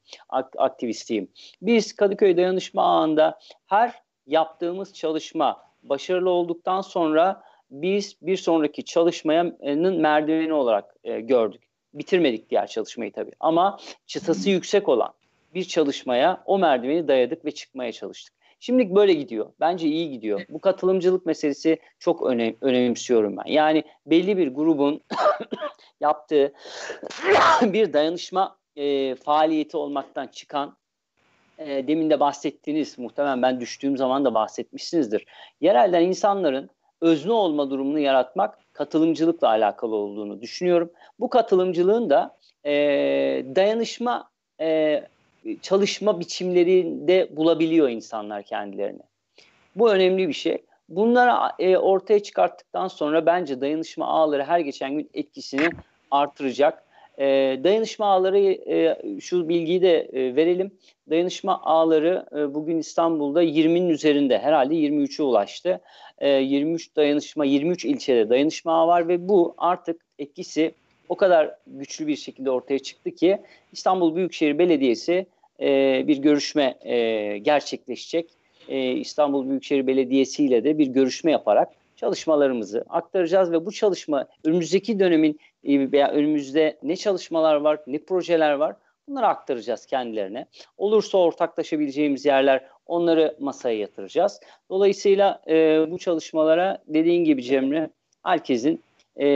[0.58, 1.28] aktivistiyim.
[1.62, 10.52] Biz Kadıköy Dayanışma ağında her yaptığımız çalışma başarılı olduktan sonra biz bir sonraki çalışmanın merdiveni
[10.52, 11.62] olarak e, gördük.
[11.94, 13.32] Bitirmedik diğer çalışmayı tabii.
[13.40, 15.12] Ama çıtası yüksek olan
[15.54, 18.34] bir çalışmaya o merdiveni dayadık ve çıkmaya çalıştık.
[18.60, 19.52] Şimdilik böyle gidiyor.
[19.60, 20.40] Bence iyi gidiyor.
[20.48, 23.52] Bu katılımcılık meselesi çok önem, önemsiyorum ben.
[23.52, 25.00] Yani belli bir grubun
[26.00, 26.52] yaptığı
[27.62, 30.76] bir dayanışma e, faaliyeti olmaktan çıkan
[31.60, 35.26] e, demin de bahsettiğiniz muhtemelen ben düştüğüm zaman da bahsetmişsinizdir.
[35.60, 36.70] Yerelden insanların
[37.00, 40.90] özne olma durumunu yaratmak katılımcılıkla alakalı olduğunu düşünüyorum.
[41.20, 42.72] Bu katılımcılığın da e,
[43.56, 45.02] dayanışma e,
[45.62, 49.02] çalışma biçimlerinde bulabiliyor insanlar kendilerini.
[49.76, 50.62] Bu önemli bir şey.
[50.88, 55.68] Bunları e, ortaya çıkarttıktan sonra bence dayanışma ağları her geçen gün etkisini
[56.10, 56.84] artıracak.
[57.20, 60.70] E, dayanışma ağları e, şu bilgiyi de e, verelim.
[61.10, 65.80] Dayanışma ağları e, bugün İstanbul'da 20'nin üzerinde herhalde 23'e ulaştı.
[66.18, 70.74] E, 23 dayanışma 23 ilçede dayanışma ağı var ve bu artık etkisi
[71.08, 73.38] o kadar güçlü bir şekilde ortaya çıktı ki
[73.72, 75.26] İstanbul Büyükşehir Belediyesi
[75.60, 78.30] e, bir görüşme e, gerçekleşecek.
[78.68, 81.68] E, İstanbul Büyükşehir Belediyesi ile de bir görüşme yaparak
[82.00, 88.52] çalışmalarımızı aktaracağız ve bu çalışma önümüzdeki dönemin e, veya önümüzde ne çalışmalar var, ne projeler
[88.52, 88.76] var
[89.08, 90.46] bunları aktaracağız kendilerine.
[90.78, 94.40] Olursa ortaklaşabileceğimiz yerler onları masaya yatıracağız.
[94.70, 97.90] Dolayısıyla e, bu çalışmalara dediğin gibi Cemre
[98.22, 98.82] herkesin
[99.20, 99.26] e,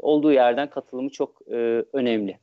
[0.00, 2.38] olduğu yerden katılımı çok e, önemli.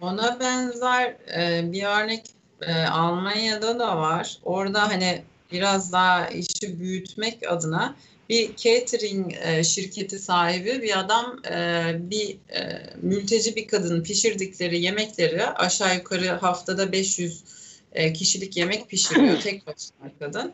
[0.00, 2.22] Ona benzer e, bir örnek
[2.62, 4.38] e, Almanya'da da var.
[4.44, 7.96] Orada hani biraz daha işi büyütmek adına
[8.28, 15.46] bir catering e, şirketi sahibi bir adam e, bir e, mülteci bir kadın pişirdikleri yemekleri
[15.46, 17.44] aşağı yukarı haftada 500
[17.92, 20.52] e, kişilik yemek pişiriyor tek başına kadın.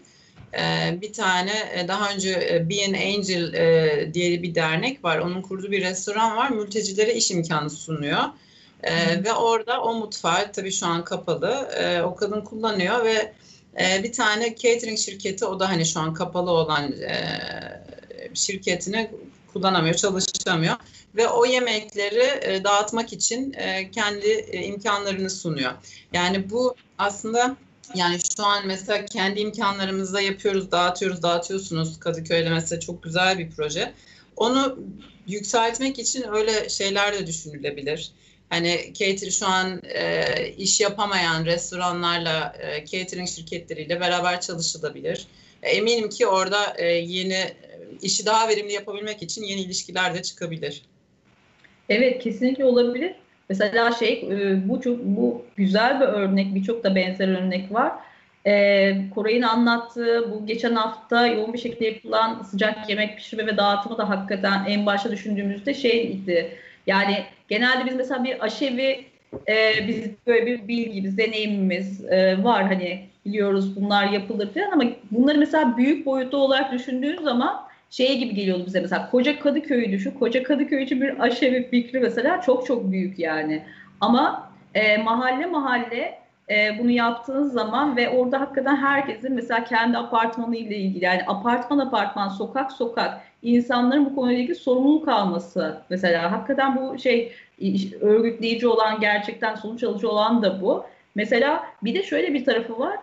[0.59, 5.18] E, bir tane e, daha önce e, Be an Angel e, diye bir dernek var.
[5.18, 6.50] Onun kurduğu bir restoran var.
[6.50, 8.22] Mültecilere iş imkanı sunuyor.
[8.82, 11.68] E, ve orada o mutfağı tabii şu an kapalı.
[11.78, 13.32] E, o kadın kullanıyor ve
[13.81, 17.41] e, bir tane catering şirketi o da hani şu an kapalı olan e,
[18.35, 19.11] şirketini
[19.53, 20.77] kullanamıyor, çalışamıyor
[21.17, 25.73] ve o yemekleri e, dağıtmak için e, kendi e, imkanlarını sunuyor.
[26.12, 27.57] Yani bu aslında
[27.95, 32.01] yani şu an mesela kendi imkanlarımızla yapıyoruz, dağıtıyoruz, dağıtıyorsunuz.
[32.01, 33.93] Kadıköy'de mesela çok güzel bir proje.
[34.37, 34.79] Onu
[35.27, 38.11] yükseltmek için öyle şeyler de düşünülebilir.
[38.50, 40.24] Hani catering şu an e,
[40.56, 45.26] iş yapamayan restoranlarla, e, catering şirketleriyle beraber çalışılabilir.
[45.62, 47.38] E, eminim ki orada e, yeni
[48.02, 50.82] işi daha verimli yapabilmek için yeni ilişkiler de çıkabilir.
[51.88, 53.14] Evet kesinlikle olabilir.
[53.48, 57.92] Mesela şey e, bu çok bu güzel bir örnek, birçok da benzer örnek var.
[58.46, 63.98] Ee, Koray'ın anlattığı bu geçen hafta yoğun bir şekilde yapılan sıcak yemek pişirme ve dağıtımı
[63.98, 66.56] da hakikaten en başta düşündüğümüzde şeydi.
[66.87, 69.05] Yani genelde biz mesela bir aşevi
[69.49, 75.38] e, biz böyle bir bilgimiz, deneyimimiz e, var hani biliyoruz bunlar yapılır falan ama bunları
[75.38, 80.11] mesela büyük boyutta olarak düşündüğün zaman şey gibi geliyordu bize mesela koca Kadıköy'ü düşün.
[80.11, 83.62] Koca Kadıköy için bir aşevi fikri mesela çok çok büyük yani.
[84.01, 86.18] Ama e, mahalle mahalle
[86.50, 91.78] e, bunu yaptığınız zaman ve orada hakikaten herkesin mesela kendi apartmanı ile ilgili yani apartman
[91.78, 97.32] apartman sokak sokak insanların bu konuyla ilgili sorumluluk alması mesela hakikaten bu şey
[98.00, 100.85] örgütleyici olan gerçekten sonuç alıcı olan da bu.
[101.14, 102.96] Mesela bir de şöyle bir tarafı var.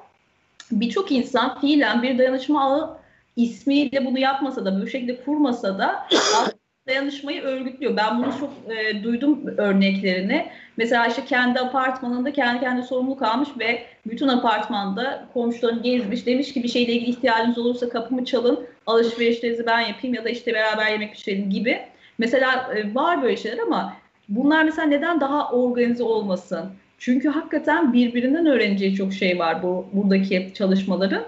[0.71, 2.99] Birçok insan fiilen bir dayanışma
[3.35, 6.07] ismiyle bunu yapmasa da bu şekilde kurmasa da
[6.87, 7.97] dayanışmayı örgütlüyor.
[7.97, 10.45] Ben bunu çok e, duydum örneklerini.
[10.77, 16.25] Mesela işte kendi apartmanında kendi kendi sorumluluk almış ve bütün apartmanda komşularını gezmiş.
[16.25, 20.53] Demiş ki bir şeyle ilgili ihtiyacınız olursa kapımı çalın, alışverişlerinizi ben yapayım ya da işte
[20.53, 21.79] beraber yemek pişirelim gibi.
[22.17, 23.93] Mesela e, var böyle şeyler ama
[24.29, 26.69] bunlar mesela neden daha organize olmasın?
[26.97, 31.23] Çünkü hakikaten birbirinden öğreneceği çok şey var bu buradaki çalışmaların.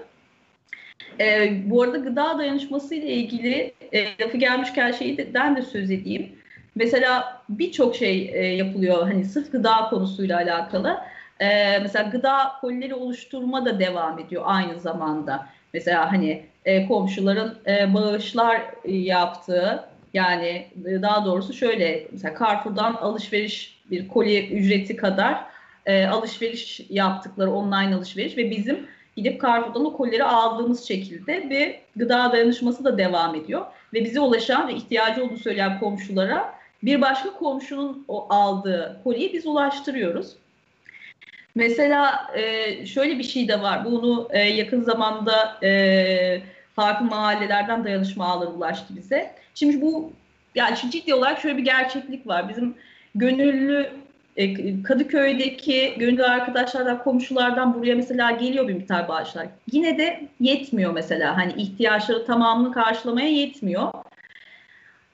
[1.20, 6.32] E, bu arada gıda dayanışması ile ilgili e, lafı gelmişken şeyden de söz edeyim.
[6.74, 10.98] Mesela birçok şey e, yapılıyor hani sırf gıda konusuyla alakalı.
[11.40, 15.48] E, mesela gıda kolileri oluşturma da devam ediyor aynı zamanda.
[15.74, 23.80] Mesela hani e, komşuların e, bağışlar yaptığı yani e, daha doğrusu şöyle mesela Carrefour'dan alışveriş
[23.90, 25.44] bir koli ücreti kadar
[25.86, 32.32] e, alışveriş yaptıkları online alışveriş ve bizim gidip Carrefour'dan o kolileri aldığımız şekilde bir gıda
[32.32, 33.66] dayanışması da devam ediyor.
[33.94, 39.46] Ve bize ulaşan ve ihtiyacı olduğunu söyleyen komşulara bir başka komşunun o aldığı koliyi biz
[39.46, 40.36] ulaştırıyoruz.
[41.54, 43.84] Mesela e, şöyle bir şey de var.
[43.84, 46.42] Bunu e, yakın zamanda e,
[46.74, 49.34] farklı mahallelerden dayanışma ağları ulaştı bize.
[49.54, 50.12] Şimdi bu
[50.54, 52.48] yani ciddi olarak şöyle bir gerçeklik var.
[52.48, 52.74] Bizim
[53.14, 53.90] gönüllü
[54.84, 59.46] Kadıköy'deki gönüllü arkadaşlardan, komşulardan buraya mesela geliyor bir miktar bağışlar.
[59.72, 61.36] Yine de yetmiyor mesela.
[61.36, 63.92] Hani ihtiyaçları tamamını karşılamaya yetmiyor.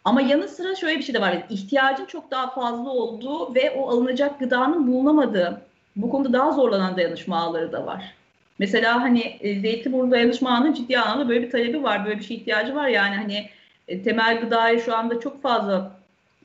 [0.05, 1.43] Ama yanı sıra şöyle bir şey de var.
[1.71, 5.63] Yani çok daha fazla olduğu ve o alınacak gıdanın bulunamadığı,
[5.97, 8.15] bu konuda daha zorlanan dayanışma ağları da var.
[8.59, 12.37] Mesela hani e, Zeytinburnu dayanışma ağının ciddi anlamda böyle bir talebi var, böyle bir şey
[12.37, 12.89] ihtiyacı var.
[12.89, 13.49] Yani hani
[13.89, 15.91] e, temel gıdaya şu anda çok fazla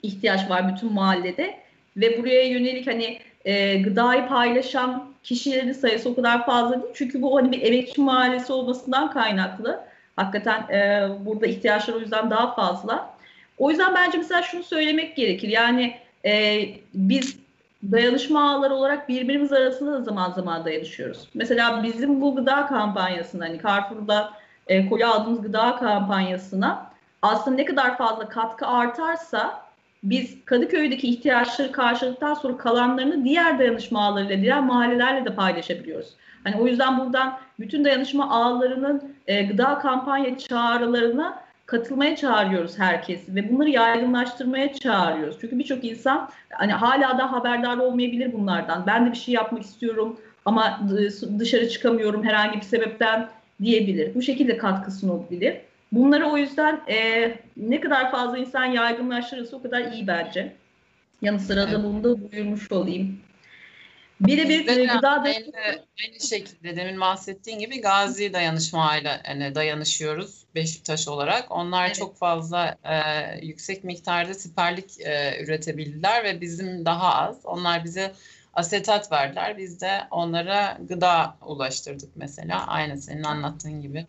[0.03, 1.66] ihtiyaç var bütün mahallede
[1.97, 6.93] ve buraya yönelik hani e, gıdayı paylaşan kişilerin sayısı o kadar fazla değil.
[6.93, 9.79] Çünkü bu hani bir emekçi mahallesi olmasından kaynaklı.
[10.15, 13.17] Hakikaten e, burada ihtiyaçlar o yüzden daha fazla.
[13.57, 15.49] O yüzden bence mesela şunu söylemek gerekir.
[15.49, 16.61] Yani e,
[16.93, 17.37] biz
[17.91, 21.27] dayanışma ağları olarak birbirimiz arasında da zaman zaman dayanışıyoruz.
[21.33, 24.33] Mesela bizim bu gıda kampanyasında hani Carrefour'da
[24.67, 29.66] e, koli aldığımız gıda kampanyasına aslında ne kadar fazla katkı artarsa
[30.03, 36.13] biz Kadıköy'deki ihtiyaçları karşıladıktan sonra kalanlarını diğer dayanışma ağlarıyla, diğer mahallelerle de paylaşabiliyoruz.
[36.43, 43.53] Hani o yüzden buradan bütün dayanışma ağlarının e, gıda kampanya çağrılarına katılmaya çağırıyoruz herkesi ve
[43.53, 45.37] bunları yaygınlaştırmaya çağırıyoruz.
[45.41, 48.83] Çünkü birçok insan hani hala da haberdar olmayabilir bunlardan.
[48.87, 50.79] Ben de bir şey yapmak istiyorum ama
[51.39, 53.27] dışarı çıkamıyorum herhangi bir sebepten
[53.61, 54.15] diyebilir.
[54.15, 55.57] Bu şekilde katkı sunulabilir.
[55.91, 60.53] Bunları o yüzden e, ne kadar fazla insan yaygınlaştırırsa o kadar iyi bence.
[61.21, 63.19] Yanı sıra da bunu da duyurmuş olayım.
[64.21, 65.51] Birebir gıda aynı,
[66.05, 71.51] aynı şekilde demin bahsettiğin gibi Gazi dayanışmayla yani dayanışıyoruz Beşiktaş olarak.
[71.51, 71.95] Onlar evet.
[71.95, 72.95] çok fazla e,
[73.45, 77.45] yüksek miktarda siperlik e, üretebildiler ve bizim daha az.
[77.45, 78.13] Onlar bize
[78.53, 79.57] asetat verdiler.
[79.57, 82.67] Biz de onlara gıda ulaştırdık mesela.
[82.67, 84.05] Aynı senin anlattığın gibi.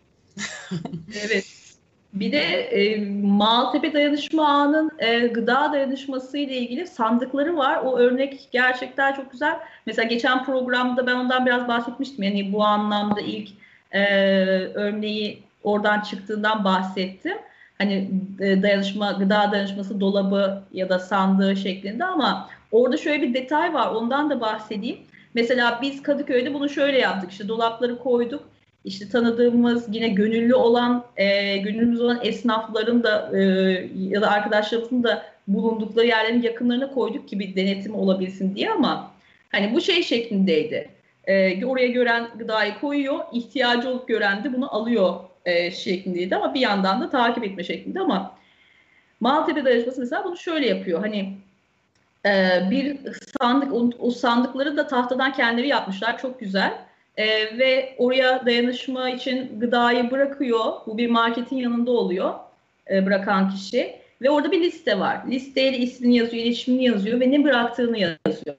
[1.23, 1.68] evet.
[2.13, 7.79] Bir de e, Maltepe Dayanışma Ağı'nın e, gıda dayanışması ile ilgili sandıkları var.
[7.83, 9.59] O örnek gerçekten çok güzel.
[9.85, 12.23] Mesela geçen programda ben ondan biraz bahsetmiştim.
[12.23, 13.49] Yani bu anlamda ilk
[13.91, 14.03] e,
[14.73, 17.37] örneği oradan çıktığından bahsettim.
[17.77, 23.73] Hani e, dayanışma, gıda dayanışması dolabı ya da sandığı şeklinde ama orada şöyle bir detay
[23.73, 23.91] var.
[23.95, 24.97] Ondan da bahsedeyim.
[25.33, 27.31] Mesela biz Kadıköy'de bunu şöyle yaptık.
[27.31, 28.49] İşte dolapları koyduk
[28.85, 33.41] işte tanıdığımız yine gönüllü olan e, gönüllümüz olan esnafların da e,
[33.95, 39.11] ya da arkadaşlarımızın da bulundukları yerlerin yakınlarına koyduk ki bir denetim olabilsin diye ama
[39.49, 40.89] hani bu şey şeklindeydi.
[41.25, 45.15] E, oraya gören gıdayı koyuyor, ihtiyacı olup gören de bunu alıyor
[45.45, 48.35] e, şeklindeydi ama bir yandan da takip etme şeklinde ama
[49.19, 50.99] Maltepe Dayanışması mesela bunu şöyle yapıyor.
[50.99, 51.37] Hani
[52.25, 52.97] e, bir
[53.41, 56.17] sandık, o, o sandıkları da tahtadan kendileri yapmışlar.
[56.17, 56.88] Çok güzel
[57.19, 60.73] e, ve oraya dayanışma için gıdayı bırakıyor.
[60.85, 62.33] Bu bir marketin yanında oluyor
[62.91, 63.95] e, bırakan kişi.
[64.21, 65.21] Ve orada bir liste var.
[65.27, 68.55] Listeyle ismini yazıyor, iletişimini yazıyor ve ne bıraktığını yazıyor.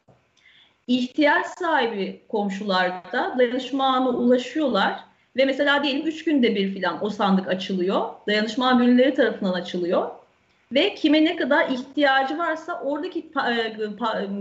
[0.86, 5.00] İhtiyaç sahibi komşular da dayanışma ağına ulaşıyorlar
[5.36, 8.08] ve mesela diyelim 3 günde bir filan o sandık açılıyor.
[8.26, 10.10] Dayanışma gönülleri tarafından açılıyor.
[10.72, 13.68] Ve kime ne kadar ihtiyacı varsa oradaki e,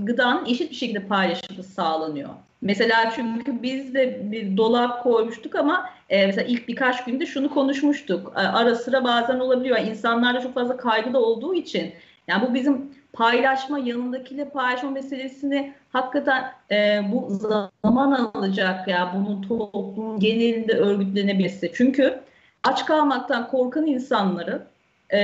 [0.03, 2.29] gıdanın eşit bir şekilde paylaşımı sağlanıyor.
[2.61, 8.33] Mesela çünkü biz de bir dolap koymuştuk ama e, mesela ilk birkaç günde şunu konuşmuştuk.
[8.35, 9.77] E, ara sıra bazen olabiliyor.
[9.77, 11.93] Yani insanlarda çok fazla kaygı da olduğu için.
[12.27, 17.39] Yani bu bizim paylaşma, yanındakiyle paylaşma meselesini hakikaten e, bu
[17.85, 21.71] zaman alacak ya bunun toplumun genelinde örgütlenebilmesi.
[21.75, 22.19] Çünkü
[22.63, 24.67] aç kalmaktan korkan insanları
[25.09, 25.19] e,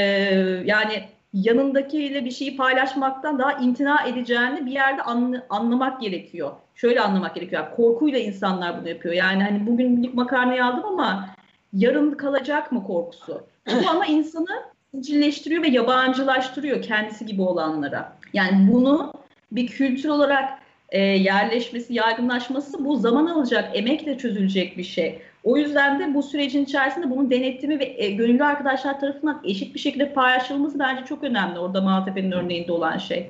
[0.65, 1.03] yani
[1.35, 6.51] yanındakiyle bir şeyi paylaşmaktan daha imtina edeceğini bir yerde anla, anlamak gerekiyor.
[6.75, 7.65] Şöyle anlamak gerekiyor.
[7.75, 9.13] Korkuyla insanlar bunu yapıyor.
[9.13, 11.29] Yani hani bugünlük makarnayı aldım ama
[11.73, 13.43] yarın kalacak mı korkusu?
[13.67, 18.17] Bu ama insanı zincirleştiriyor ve yabancılaştırıyor kendisi gibi olanlara.
[18.33, 19.13] Yani bunu
[19.51, 20.49] bir kültür olarak
[20.89, 25.21] e, yerleşmesi, yaygınlaşması bu zaman alacak, emekle çözülecek bir şey.
[25.45, 29.79] O yüzden de bu sürecin içerisinde bunun denetimi ve e, gönüllü arkadaşlar tarafından eşit bir
[29.79, 33.29] şekilde paylaşılması bence çok önemli orada Maltepe'nin örneğinde olan şey.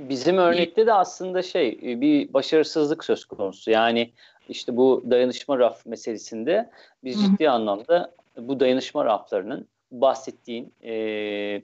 [0.00, 3.70] Bizim örnekte de aslında şey e, bir başarısızlık söz konusu.
[3.70, 4.10] Yani
[4.48, 6.70] işte bu dayanışma raf meselesinde
[7.04, 7.50] biz ciddi Hı.
[7.50, 11.62] anlamda bu dayanışma raflarının bahsettiğin e,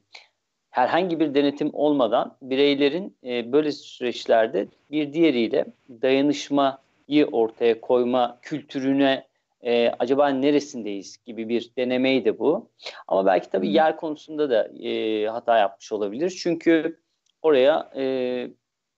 [0.70, 5.64] herhangi bir denetim olmadan bireylerin e, böyle süreçlerde bir diğeriyle
[6.02, 9.32] dayanışmayı ortaya koyma kültürüne
[9.62, 12.68] e, acaba neresindeyiz gibi bir denemeydi bu.
[13.08, 16.30] Ama belki tabii yer konusunda da e, hata yapmış olabilir.
[16.42, 17.00] Çünkü
[17.42, 18.04] oraya e,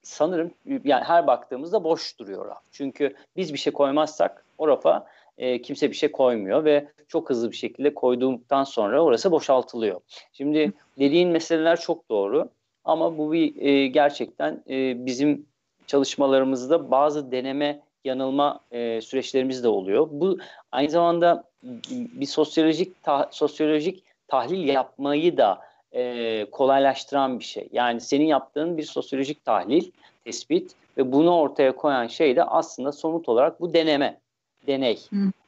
[0.02, 0.54] sanırım
[0.84, 2.62] yani her baktığımızda boş duruyor raf.
[2.72, 5.06] Çünkü biz bir şey koymazsak o rafa
[5.38, 10.00] e, kimse bir şey koymuyor ve çok hızlı bir şekilde koyduğumdan sonra orası boşaltılıyor.
[10.32, 12.48] Şimdi dediğin meseleler çok doğru.
[12.84, 15.46] Ama bu bir e, gerçekten e, bizim
[15.86, 20.08] çalışmalarımızda bazı deneme yanılma e, süreçlerimiz de oluyor.
[20.10, 20.38] Bu
[20.72, 21.44] aynı zamanda
[21.90, 25.60] bir sosyolojik ta, sosyolojik tahlil yapmayı da
[25.92, 27.68] e, kolaylaştıran bir şey.
[27.72, 29.90] Yani senin yaptığın bir sosyolojik tahlil,
[30.24, 34.20] tespit ve bunu ortaya koyan şey de aslında somut olarak bu deneme,
[34.66, 34.98] deney.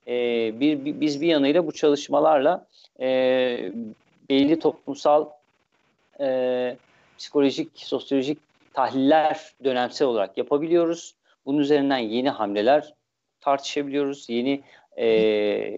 [0.08, 0.12] E,
[0.60, 2.66] bir, bir, biz bir yanıyla bu çalışmalarla
[3.00, 3.06] e,
[4.30, 5.26] belli toplumsal
[6.20, 6.76] e,
[7.18, 8.38] psikolojik, sosyolojik
[8.72, 11.14] tahliller dönemsel olarak yapabiliyoruz.
[11.46, 12.94] Bunun üzerinden yeni hamleler
[13.40, 14.28] tartışabiliyoruz.
[14.28, 14.62] Yeni
[14.96, 15.06] e,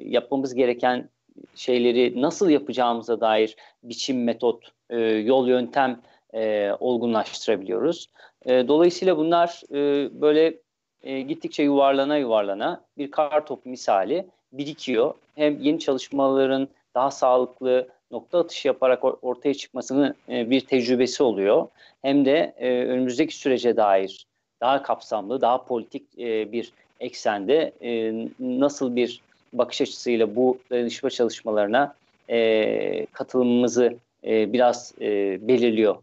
[0.04, 1.08] yapmamız gereken
[1.54, 6.00] şeyleri nasıl yapacağımıza dair biçim, metot, e, yol, yöntem
[6.34, 8.06] e, olgunlaştırabiliyoruz.
[8.46, 10.54] E, dolayısıyla bunlar e, böyle
[11.02, 15.14] e, gittikçe yuvarlana yuvarlana bir kar topu misali birikiyor.
[15.34, 21.68] Hem yeni çalışmaların daha sağlıklı nokta atışı yaparak ortaya çıkmasının e, bir tecrübesi oluyor.
[22.02, 24.27] Hem de e, önümüzdeki sürece dair
[24.60, 29.20] daha kapsamlı, daha politik e, bir eksende e, nasıl bir
[29.52, 31.94] bakış açısıyla bu dayanışma çalışmalarına
[32.30, 35.96] e, katılımımızı e, biraz e, belirliyor.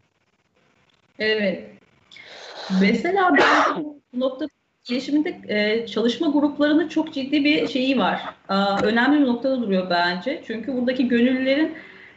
[1.18, 1.64] Evet.
[2.80, 3.30] Mesela
[3.76, 4.46] bu nokta
[4.84, 8.20] gelişiminde e, çalışma gruplarının çok ciddi bir şeyi var.
[8.50, 10.42] E, önemli bir noktada duruyor bence.
[10.46, 11.74] Çünkü buradaki gönüllülerin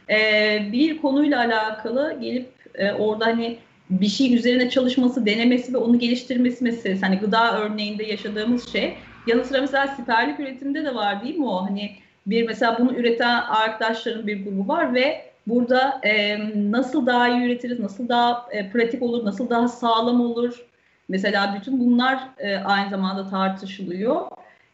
[0.10, 3.58] e, bir konuyla alakalı gelip e, orada hani
[3.90, 7.06] bir şey üzerine çalışması, denemesi ve onu geliştirmesi meselesi.
[7.06, 8.94] Hani gıda örneğinde yaşadığımız şey.
[9.28, 11.66] Yanı sıra mesela siperlik üretimde de var değil mi o?
[11.66, 11.92] Hani
[12.26, 16.40] bir mesela bunu üreten arkadaşların bir grubu var ve burada e,
[16.72, 20.66] nasıl daha iyi üretiriz, nasıl daha e, pratik olur, nasıl daha sağlam olur.
[21.10, 24.22] Mesela bütün bunlar e, aynı zamanda tartışılıyor.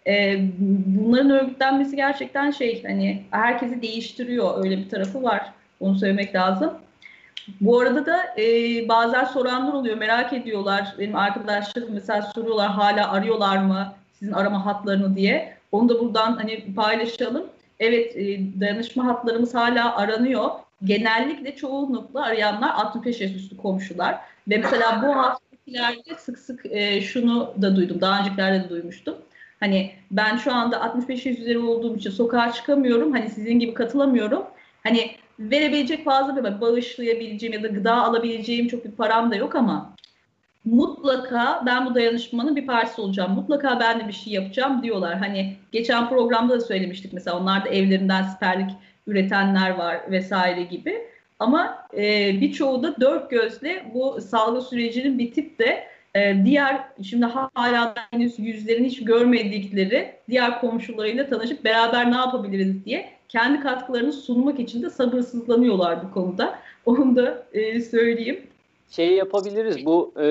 [0.08, 0.38] E,
[0.98, 4.64] bunların örgütlenmesi gerçekten şey hani herkesi değiştiriyor.
[4.64, 5.54] Öyle bir tarafı var.
[5.80, 6.74] Onu söylemek lazım.
[7.62, 8.44] Bu arada da e,
[8.90, 10.96] bazen soranlar oluyor, merak ediyorlar.
[11.00, 15.58] Benim arkadaşlarım mesela soruyorlar hala arıyorlar mı sizin arama hatlarını diye.
[15.72, 17.46] Onu da buradan hani paylaşalım.
[17.80, 20.50] Evet e, dayanışma hatlarımız hala aranıyor.
[20.84, 24.20] Genellikle çoğunlukla arayanlar 65 yaş üstü komşular.
[24.48, 28.02] Ve mesela bu haftalerde sık sık e, şunu da duydum.
[28.02, 29.16] Daha öncekilerde de duymuştum.
[29.60, 33.12] Hani ben şu anda 65 yaş üzeri olduğum için sokağa çıkamıyorum.
[33.12, 34.44] Hani sizin gibi katılamıyorum.
[34.84, 39.96] Hani verebilecek fazla bir bağışlayabileceğim ya da gıda alabileceğim çok bir param da yok ama
[40.66, 43.32] mutlaka ben bu dayanışmanın bir parçası olacağım.
[43.32, 45.18] Mutlaka ben de bir şey yapacağım diyorlar.
[45.18, 48.72] Hani geçen programda da söylemiştik mesela onlar da evlerinden siperlik
[49.08, 51.02] üretenler var vesaire gibi.
[51.40, 52.02] Ama e,
[52.42, 58.88] birçoğu da dört gözle bu salgı sürecinin bitip de e, diğer şimdi hala henüz yüzlerini
[58.88, 66.04] hiç görmedikleri diğer komşularıyla tanışıp beraber ne yapabiliriz diye kendi katkılarını sunmak için de sabırsızlanıyorlar
[66.04, 66.60] bu konuda.
[66.86, 68.48] Onu da e, söyleyeyim.
[68.90, 70.26] Şey yapabiliriz bu e,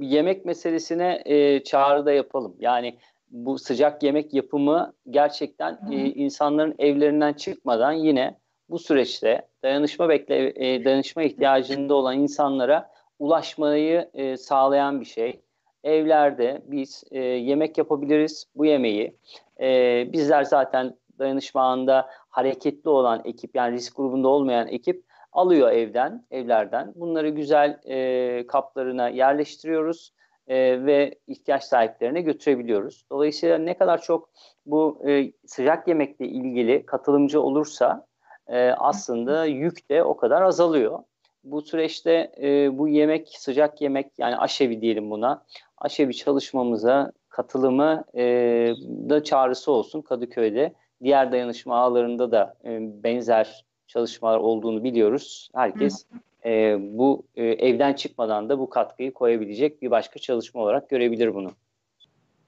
[0.00, 2.56] yemek meselesine e, çağrıda yapalım.
[2.60, 2.94] Yani
[3.30, 8.38] bu sıcak yemek yapımı gerçekten e, insanların evlerinden çıkmadan yine
[8.70, 15.40] bu süreçte dayanışma bekle e, dayanışma ihtiyacında olan insanlara ulaşmayı e, sağlayan bir şey.
[15.84, 18.44] Evlerde biz e, yemek yapabiliriz.
[18.56, 19.16] Bu yemeği
[19.60, 26.26] e, bizler zaten dayanışma anında hareketli olan ekip yani risk grubunda olmayan ekip alıyor evden,
[26.30, 26.92] evlerden.
[26.94, 30.12] Bunları güzel e, kaplarına yerleştiriyoruz
[30.48, 33.04] e, ve ihtiyaç sahiplerine götürebiliyoruz.
[33.10, 34.30] Dolayısıyla ne kadar çok
[34.66, 38.06] bu e, sıcak yemekle ilgili katılımcı olursa
[38.48, 40.98] e, aslında yük de o kadar azalıyor.
[41.44, 45.44] Bu süreçte e, bu yemek, sıcak yemek yani aşevi diyelim buna,
[45.78, 48.24] aşevi çalışmamıza katılımı e,
[49.08, 55.48] da çağrısı olsun Kadıköy'de diğer dayanışma ağlarında da e, benzer çalışmalar olduğunu biliyoruz.
[55.54, 56.06] Herkes
[56.44, 61.52] e, bu e, evden çıkmadan da bu katkıyı koyabilecek bir başka çalışma olarak görebilir bunu.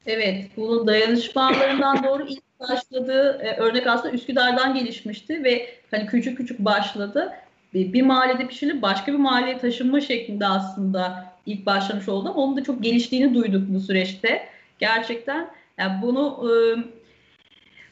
[0.07, 6.36] Evet, bunun dayanışma ağlarından doğru ilk başladığı e, örnek aslında Üsküdar'dan gelişmişti ve hani küçük
[6.36, 7.32] küçük başladı.
[7.74, 12.57] Bir, bir mahallede pişirilip başka bir mahalleye taşınma şeklinde aslında ilk başlamış oldu ama onun
[12.57, 14.46] da çok geliştiğini duyduk bu süreçte.
[14.78, 16.51] Gerçekten yani bunu e,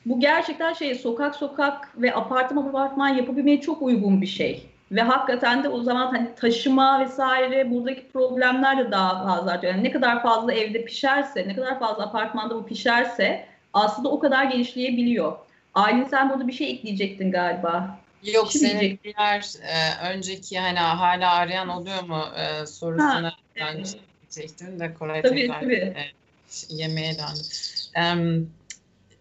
[0.06, 4.66] bu gerçekten şey sokak sokak ve apartman apartman yapabilmeye çok uygun bir şey.
[4.92, 9.74] Ve hakikaten de o zaman hani taşıma vesaire buradaki problemler de daha fazla artıyor.
[9.74, 14.44] Yani ne kadar fazla evde pişerse, ne kadar fazla apartmanda bu pişerse aslında o kadar
[14.44, 15.38] genişleyebiliyor.
[15.74, 17.98] Aylin sen burada bir şey ekleyecektin galiba.
[18.22, 23.84] Yok şey senin diğer e, önceki hani hala arayan oluyor mu e, sorusuna ben
[24.30, 25.74] çektim de Koray tabii, tekrar tabii.
[25.74, 26.12] E,
[26.68, 27.46] yemeğe döndüm.
[27.96, 28.50] Um,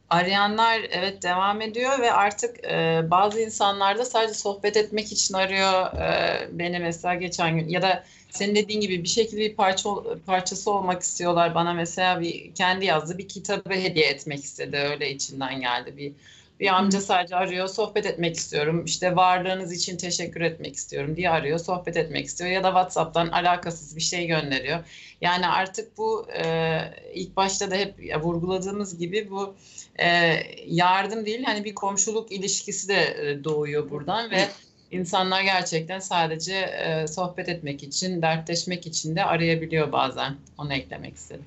[0.10, 5.93] Arayanlar evet devam ediyor ve artık e, bazı insanlar da sadece sohbet etmek için arıyor
[5.93, 9.89] e, beni mesela geçen gün ya da senin dediğin gibi bir şekilde bir parça
[10.26, 11.55] parçası olmak istiyorlar.
[11.55, 14.78] Bana mesela bir kendi yazdığı bir kitabı hediye etmek istedi.
[14.78, 15.97] Öyle içinden geldi.
[15.97, 16.14] Bir
[16.60, 18.86] bir amca sadece arıyor, sohbet etmek istiyorum.
[18.86, 22.49] İşte varlığınız için teşekkür etmek istiyorum diye arıyor, sohbet etmek istiyor.
[22.49, 24.80] Ya da WhatsApp'tan alakasız bir şey gönderiyor.
[25.22, 26.80] Yani artık bu e,
[27.14, 27.93] ilk başta da hep
[28.24, 29.55] vurguladığımız gibi bu
[29.99, 34.47] e, yardım değil, hani bir komşuluk ilişkisi de e, doğuyor buradan ve
[34.91, 40.36] insanlar gerçekten sadece e, sohbet etmek için, dertleşmek için de arayabiliyor bazen.
[40.58, 41.45] Onu eklemek istedim.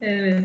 [0.00, 0.44] Evet.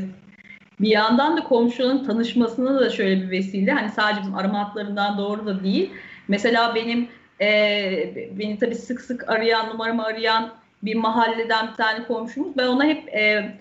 [0.79, 3.71] Bir yandan da komşunun tanışmasına da şöyle bir vesile.
[3.71, 5.91] Hani sadece bizim arama hatlarından doğru da değil.
[6.27, 7.07] Mesela benim
[7.41, 7.49] e,
[8.39, 10.49] beni tabii sık sık arayan, numaramı arayan
[10.83, 12.57] bir mahalleden bir tane komşumuz.
[12.57, 13.51] Ben ona hep e,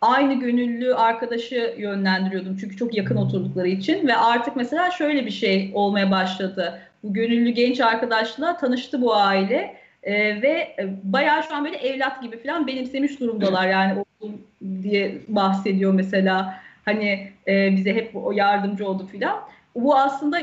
[0.00, 2.56] aynı gönüllü arkadaşı yönlendiriyordum.
[2.56, 4.08] Çünkü çok yakın oturdukları için.
[4.08, 6.80] Ve artık mesela şöyle bir şey olmaya başladı.
[7.02, 9.76] Bu gönüllü genç arkadaşla tanıştı bu aile.
[10.02, 13.68] E, ve bayağı şu an böyle evlat gibi falan benimsemiş durumdalar.
[13.72, 14.40] Yani oğlum
[14.82, 16.54] diye bahsediyor mesela.
[16.84, 19.40] Hani e, bize hep o yardımcı oldu falan.
[19.74, 20.38] Bu aslında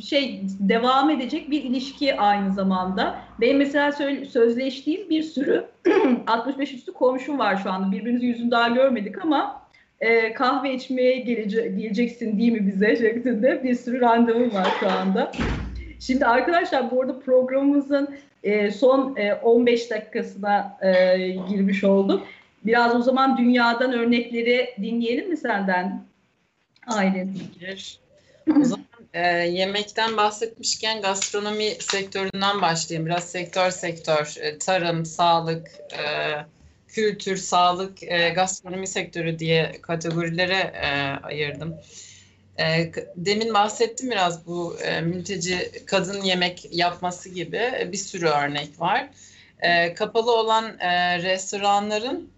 [0.00, 3.18] şey devam edecek bir ilişki aynı zamanda.
[3.40, 3.92] Benim mesela
[4.28, 5.66] sözleştiğim bir sürü
[6.26, 7.92] 65 üstü komşum var şu anda.
[7.92, 9.62] Birbirimizi yüzünü daha görmedik ama
[10.00, 15.32] e, kahve içmeye gelece geleceksin değil mi bize şeklinde bir sürü randevum var şu anda.
[16.00, 18.08] Şimdi arkadaşlar bu arada programımızın
[18.42, 22.22] e, son e, 15 dakikasına e, girmiş olduk.
[22.64, 26.04] Biraz o zaman dünyadan örnekleri dinleyelim mi senden?
[26.86, 27.42] Aylin.
[28.60, 33.06] O zaman e, yemekten bahsetmişken gastronomi sektöründen başlayayım.
[33.06, 36.04] Biraz sektör sektör, e, tarım, sağlık, e,
[36.88, 40.88] kültür, sağlık, e, gastronomi sektörü diye kategorilere e,
[41.26, 41.74] ayırdım.
[42.58, 49.10] E, demin bahsettim biraz bu e, mülteci kadın yemek yapması gibi bir sürü örnek var.
[49.60, 52.30] E, kapalı olan e, restoranların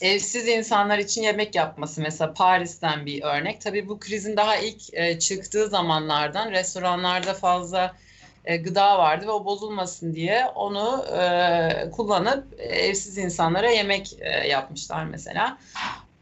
[0.00, 3.60] evsiz insanlar için yemek yapması mesela Paris'ten bir örnek.
[3.60, 7.96] Tabii bu krizin daha ilk e, çıktığı zamanlardan restoranlarda fazla
[8.44, 15.04] e, gıda vardı ve o bozulmasın diye onu e, kullanıp evsiz insanlara yemek e, yapmışlar
[15.04, 15.58] mesela.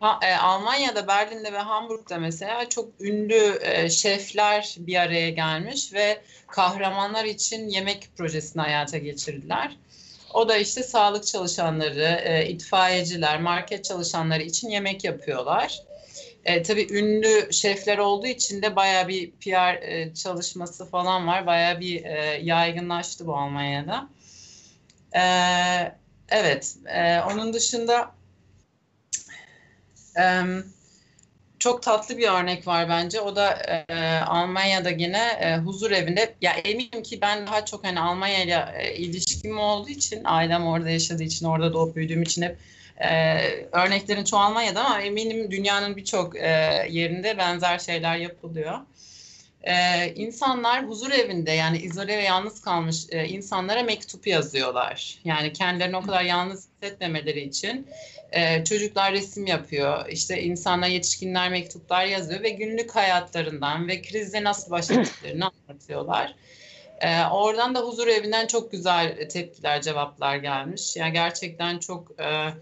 [0.00, 6.20] Ha, e, Almanya'da, Berlin'de ve Hamburg'da mesela çok ünlü e, şefler bir araya gelmiş ve
[6.46, 9.76] kahramanlar için yemek projesini hayata geçirdiler.
[10.34, 15.82] O da işte sağlık çalışanları, e, itfaiyeciler, market çalışanları için yemek yapıyorlar.
[16.44, 21.46] E, tabii ünlü şefler olduğu için de baya bir PR e, çalışması falan var.
[21.46, 24.08] Baya bir e, yaygınlaştı bu Almanya'da.
[25.14, 25.22] E,
[26.28, 28.14] evet, e, onun dışında
[30.18, 30.42] e,
[31.58, 33.20] çok tatlı bir örnek var bence.
[33.20, 33.54] O da
[33.88, 33.94] e,
[34.26, 36.34] Almanya'da yine e, huzur evinde.
[36.40, 40.90] Ya eminim ki ben daha çok hani Almanya ile e, ilişkim olduğu için, ailem orada
[40.90, 42.58] yaşadığı için, orada doğup büyüdüğüm için hep
[42.98, 43.38] e,
[43.72, 46.48] örneklerin çoğu Almanya'da ama eminim dünyanın birçok e,
[46.90, 48.78] yerinde benzer şeyler yapılıyor.
[49.62, 55.18] Ee, insanlar huzur evinde yani izole ve yalnız kalmış e, insanlara mektup yazıyorlar.
[55.24, 57.86] Yani kendilerini o kadar yalnız hissetmemeleri için
[58.32, 60.08] e, çocuklar resim yapıyor.
[60.08, 66.34] İşte insanlar yetişkinler mektuplar yazıyor ve günlük hayatlarından ve krizle nasıl baş ettiklerini anlatıyorlar.
[67.00, 70.96] E, oradan da huzur evinden çok güzel tepkiler, cevaplar gelmiş.
[70.96, 72.54] Yani gerçekten çok e,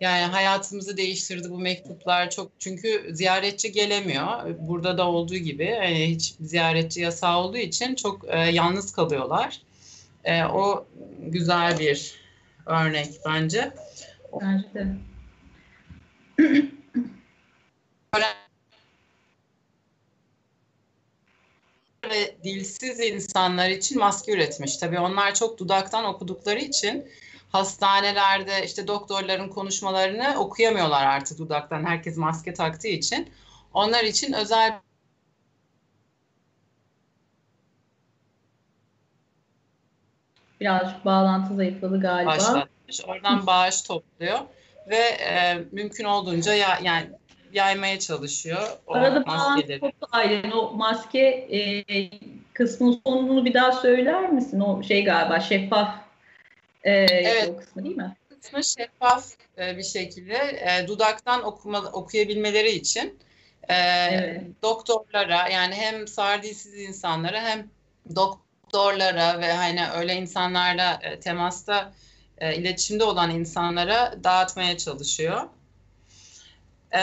[0.00, 4.26] yani hayatımızı değiştirdi bu mektuplar çok çünkü ziyaretçi gelemiyor.
[4.60, 9.60] Burada da olduğu gibi yani hiç ziyaretçi yasağı olduğu için çok e, yalnız kalıyorlar.
[10.24, 10.86] E, o
[11.18, 12.14] güzel bir
[12.66, 13.72] örnek bence.
[14.32, 14.96] Bence de.
[22.10, 24.76] ve dilsiz insanlar için maske üretmiş.
[24.76, 27.08] Tabii onlar çok dudaktan okudukları için
[27.52, 31.84] hastanelerde işte doktorların konuşmalarını okuyamıyorlar artık dudaktan.
[31.84, 33.30] Herkes maske taktığı için.
[33.74, 34.80] Onlar için özel
[40.60, 42.68] birazcık bağlantı zayıfladı galiba.
[42.88, 43.16] Başlatmış.
[43.16, 44.38] Oradan bağış topluyor
[44.88, 47.06] ve e, mümkün olduğunca ya, yani
[47.52, 48.68] yaymaya çalışıyor.
[48.86, 49.80] O Arada maskeleri.
[49.82, 51.84] bağlantı O maske e,
[52.52, 54.60] kısmın sonunu bir daha söyler misin?
[54.60, 55.94] O şey galiba şeffaf
[56.84, 57.48] e, evet.
[57.48, 58.16] o kısmı değil mi?
[58.28, 59.24] Kısmı şeffaf
[59.58, 63.18] e, bir şekilde e, dudaktan okuma, okuyabilmeleri için
[63.68, 63.74] e,
[64.10, 64.42] evet.
[64.62, 67.70] doktorlara yani hem sardilsiz insanlara hem
[68.16, 71.92] doktorlara ve hani öyle insanlarla e, temasta
[72.40, 75.42] e, iletişimde olan insanlara dağıtmaya çalışıyor.
[76.94, 77.00] E,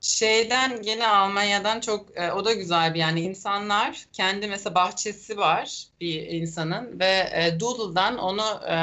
[0.00, 5.84] şeyden gene Almanya'dan çok e, o da güzel bir yani insanlar kendi mesela bahçesi var
[6.00, 8.76] bir insanın ve e, Doodle'dan onu e,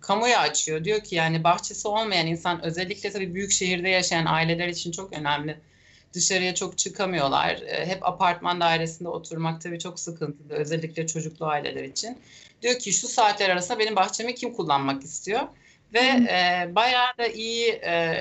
[0.00, 0.84] kamuya açıyor.
[0.84, 5.60] Diyor ki yani bahçesi olmayan insan özellikle tabii büyük şehirde yaşayan aileler için çok önemli.
[6.14, 7.54] Dışarıya çok çıkamıyorlar.
[7.54, 12.18] E, hep apartman dairesinde oturmak tabii çok sıkıntılı özellikle çocuklu aileler için.
[12.62, 15.40] Diyor ki şu saatler arasında benim bahçemi kim kullanmak istiyor?
[15.94, 18.14] Ve e, bayağı da iyi e,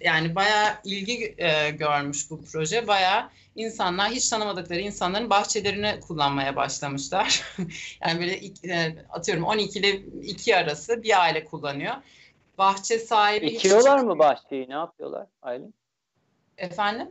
[0.00, 2.86] yani bayağı ilgi e, görmüş bu proje.
[2.86, 7.42] Bayağı insanlar hiç tanımadıkları insanların bahçelerini kullanmaya başlamışlar.
[8.00, 8.40] yani böyle
[8.74, 11.94] e, atıyorum 12 ile 2 arası bir aile kullanıyor.
[12.58, 14.06] Bahçe sahibi Ekiyorlar hiç...
[14.06, 14.68] mı bahçeyi?
[14.68, 15.74] Ne yapıyorlar Aylin?
[16.58, 17.08] Efendim?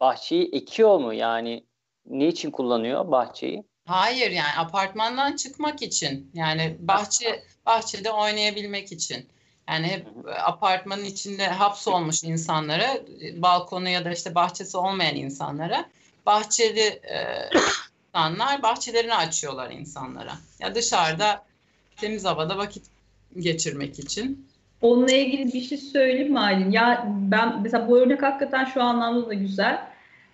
[0.00, 1.64] Bahçeyi ekiyor mu yani?
[2.06, 3.64] Ne için kullanıyor bahçeyi?
[3.86, 6.30] Hayır yani apartmandan çıkmak için.
[6.34, 9.28] Yani bahçe bahçede oynayabilmek için.
[9.68, 10.06] Yani hep
[10.44, 12.98] apartmanın içinde hapsolmuş insanlara,
[13.36, 15.90] balkonu ya da işte bahçesi olmayan insanlara
[16.26, 17.50] bahçeli e,
[18.08, 20.32] insanlar bahçelerini açıyorlar insanlara.
[20.58, 21.44] Ya dışarıda
[21.96, 22.86] temiz havada vakit
[23.36, 24.49] geçirmek için.
[24.82, 26.70] Onunla ilgili bir şey söyleyeyim mi Aylin?
[26.70, 29.78] Ya ben mesela bu örnek hakikaten şu anlamda da güzel.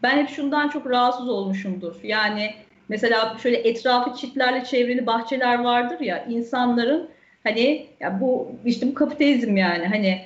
[0.02, 1.94] Ben hep şundan çok rahatsız olmuşumdur.
[2.02, 2.50] Yani
[2.88, 7.16] mesela şöyle etrafı çitlerle çevrili bahçeler vardır ya insanların
[7.46, 10.20] Hani ya bu işte bu kapitalizm yani hani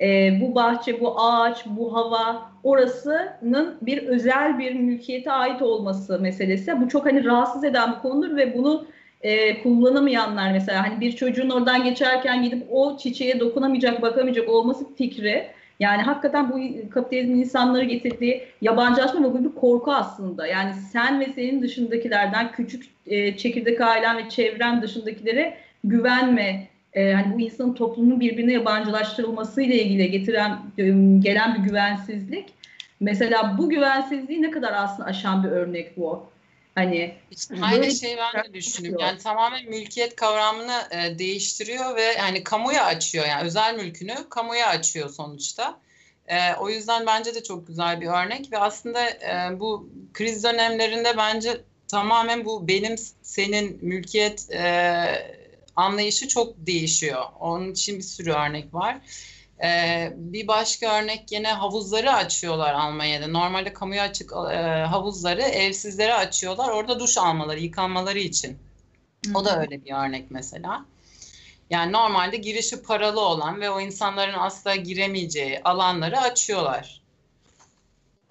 [0.00, 6.80] e, bu bahçe, bu ağaç, bu hava orasının bir özel bir mülkiyete ait olması meselesi.
[6.80, 8.86] Bu çok hani rahatsız eden bir konudur ve bunu
[9.22, 15.46] e, kullanamayanlar mesela hani bir çocuğun oradan geçerken gidip o çiçeğe dokunamayacak, bakamayacak olması fikri.
[15.80, 16.60] Yani hakikaten bu
[16.90, 20.46] kapitalizmin insanları getirdiği yabancılaşma ve bu bir korku aslında.
[20.46, 27.34] Yani sen ve senin dışındakilerden küçük e, çekirdek ailen ve çevren dışındakilere güvenme, e, hani
[27.34, 30.58] bu insanın toplumun birbirine yabancılaştırılması ile ilgili getiren
[31.20, 32.46] gelen bir güvensizlik.
[33.00, 36.26] Mesela bu güvensizliği ne kadar aslında aşan bir örnek bu.
[36.76, 37.14] Hani
[37.62, 39.00] aynı şeyi ben de düşünüyorum.
[39.00, 43.26] Yani tamamen mülkiyet kavramını e, değiştiriyor ve yani kamuya açıyor.
[43.26, 45.80] Yani özel mülkünü kamuya açıyor sonuçta.
[46.26, 51.16] E, o yüzden bence de çok güzel bir örnek ve aslında e, bu kriz dönemlerinde
[51.16, 55.04] bence tamamen bu benim senin mülkiyet e,
[55.76, 57.22] anlayışı çok değişiyor.
[57.40, 59.00] Onun için bir sürü örnek var.
[59.64, 63.26] Ee, bir başka örnek yine havuzları açıyorlar Almanya'da.
[63.26, 66.68] Normalde kamuya açık e, havuzları evsizlere açıyorlar.
[66.68, 68.58] Orada duş almaları, yıkanmaları için.
[69.34, 70.84] O da öyle bir örnek mesela.
[71.70, 77.00] Yani normalde girişi paralı olan ve o insanların asla giremeyeceği alanları açıyorlar.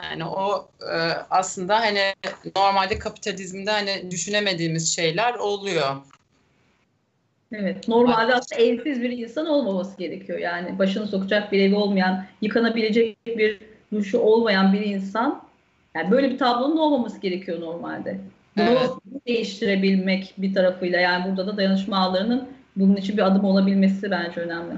[0.03, 0.95] Yani o e,
[1.30, 2.13] aslında hani
[2.55, 5.95] normalde kapitalizmde hani düşünemediğimiz şeyler oluyor.
[7.52, 7.88] Evet.
[7.88, 10.39] Normalde aslında evsiz bir insan olmaması gerekiyor.
[10.39, 13.60] Yani başını sokacak bir evi olmayan, yıkanabilecek bir
[13.93, 15.46] duşu olmayan bir insan.
[15.96, 18.20] Yani böyle bir tablonun olmaması gerekiyor normalde.
[18.58, 18.89] Bunu evet.
[19.28, 24.74] değiştirebilmek bir tarafıyla yani burada da dayanışma ağlarının bunun için bir adım olabilmesi bence önemli.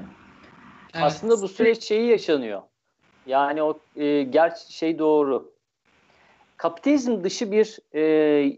[0.93, 1.03] Evet.
[1.03, 2.61] Aslında bu süreç şeyi yaşanıyor.
[3.25, 5.53] Yani o e, gerçi şey doğru.
[6.57, 8.57] Kapitalizm dışı bir e,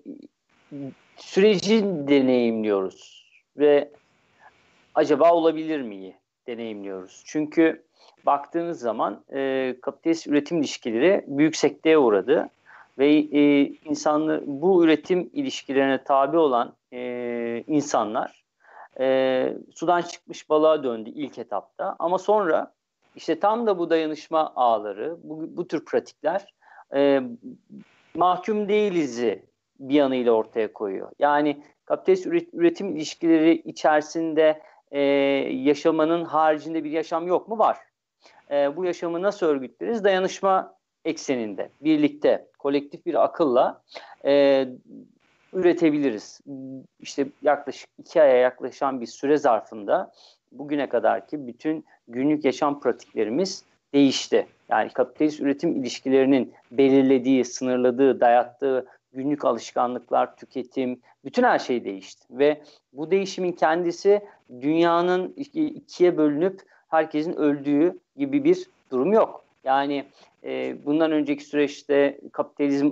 [1.18, 3.92] süreci deneyimliyoruz ve
[5.00, 6.16] acaba olabilir miyi
[6.48, 7.24] deneyimliyoruz.
[7.26, 7.84] Çünkü
[8.26, 12.50] baktığınız zaman e, kapitalist üretim ilişkileri büyük sekteye uğradı
[12.98, 18.44] ve e, insanlı bu üretim ilişkilerine tabi olan e, insanlar
[19.00, 22.74] e, sudan çıkmış balığa döndü ilk etapta ama sonra
[23.16, 26.54] işte tam da bu dayanışma ağları, bu, bu tür pratikler
[26.96, 27.22] e,
[28.16, 29.46] mahkum değiliz'i
[29.80, 31.12] bir yanıyla ortaya koyuyor.
[31.20, 34.62] Yani kapitalist üretim ilişkileri içerisinde
[34.92, 35.02] e,
[35.54, 37.60] yaşamanın haricinde bir yaşam yok mu?
[37.60, 37.78] Var.
[38.52, 40.04] E, bu yaşamı nasıl örgütleriz?
[40.04, 40.76] Dayanışma
[41.06, 43.82] ekseninde, birlikte, kolektif bir akılla
[44.26, 44.66] e,
[45.54, 46.42] üretebiliriz.
[47.00, 50.12] İşte yaklaşık iki aya yaklaşan bir süre zarfında
[50.52, 53.64] bugüne kadarki bütün günlük yaşam pratiklerimiz
[53.94, 54.48] değişti.
[54.70, 62.26] Yani kapitalist üretim ilişkilerinin belirlediği, sınırladığı, dayattığı günlük alışkanlıklar, tüketim, bütün her şey değişti.
[62.32, 62.62] Ve
[62.94, 64.22] bu değişimin kendisi
[64.62, 69.46] dünyanın ikiye bölünüp herkesin öldüğü gibi bir durum yok.
[69.64, 70.06] Yani
[70.44, 72.92] e, bundan önceki süreçte kapitalizm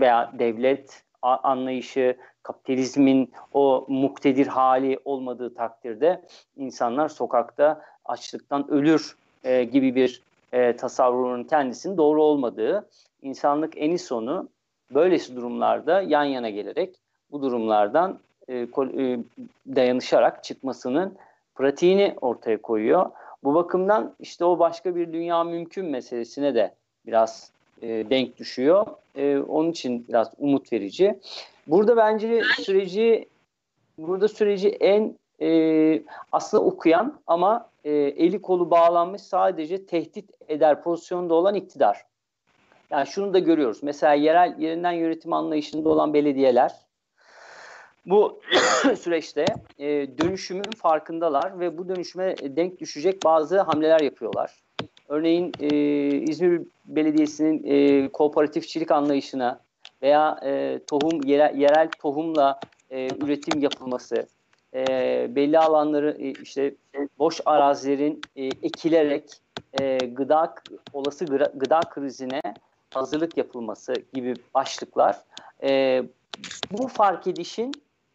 [0.00, 6.22] veya devlet anlayışı, kapitalizmin o muktedir hali olmadığı takdirde
[6.56, 10.22] insanlar sokakta açlıktan ölür e, gibi bir
[10.52, 12.88] e, tasavvurun kendisinin doğru olmadığı,
[13.22, 14.48] insanlık eni sonu
[14.94, 16.96] böylesi durumlarda yan yana gelerek
[17.32, 18.18] bu durumlardan
[18.48, 18.66] e, e,
[19.76, 21.16] dayanışarak çıkmasının
[21.54, 23.10] pratiğini ortaya koyuyor.
[23.44, 26.74] Bu bakımdan işte o başka bir dünya mümkün meselesine de
[27.06, 27.50] biraz
[27.82, 28.86] e, denk düşüyor.
[29.14, 31.18] E, onun için biraz umut verici.
[31.66, 33.28] Burada bence süreci
[33.98, 36.02] burada süreci en e,
[36.32, 42.04] aslında okuyan ama e, eli kolu bağlanmış sadece tehdit eder pozisyonda olan iktidar.
[42.90, 43.82] Yani şunu da görüyoruz.
[43.82, 46.85] Mesela yerel yerinden yönetim anlayışında olan belediyeler
[48.06, 48.40] bu
[49.00, 49.44] süreçte
[49.78, 49.86] e,
[50.18, 54.54] dönüşümün farkındalar ve bu dönüşüme denk düşecek bazı hamleler yapıyorlar.
[55.08, 55.68] Örneğin e,
[56.08, 59.60] İzmir Belediyesi'nin e, kooperatifçilik anlayışına
[60.02, 64.26] veya e, tohum yerel, yerel tohumla e, üretim yapılması,
[64.74, 64.86] e,
[65.36, 66.74] belli alanları e, işte
[67.18, 69.24] boş arazilerin e, ekilerek
[69.80, 70.54] e, gıda
[70.92, 72.40] olası gıda, gıda krizine
[72.94, 75.16] hazırlık yapılması gibi başlıklar.
[75.62, 76.02] E,
[76.70, 77.72] bu fark edişin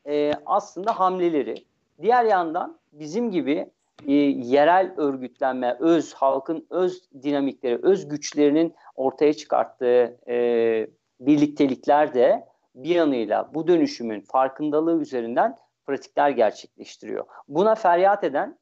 [0.08, 1.56] e, aslında hamleleri.
[2.02, 3.72] Diğer yandan bizim gibi
[4.08, 10.88] e, yerel örgütlenme, öz halkın öz dinamikleri, öz güçlerinin ortaya çıkarttığı e,
[11.20, 17.26] birliktelikler de bir yanıyla bu dönüşümün farkındalığı üzerinden pratikler gerçekleştiriyor.
[17.48, 18.58] Buna feryat eden,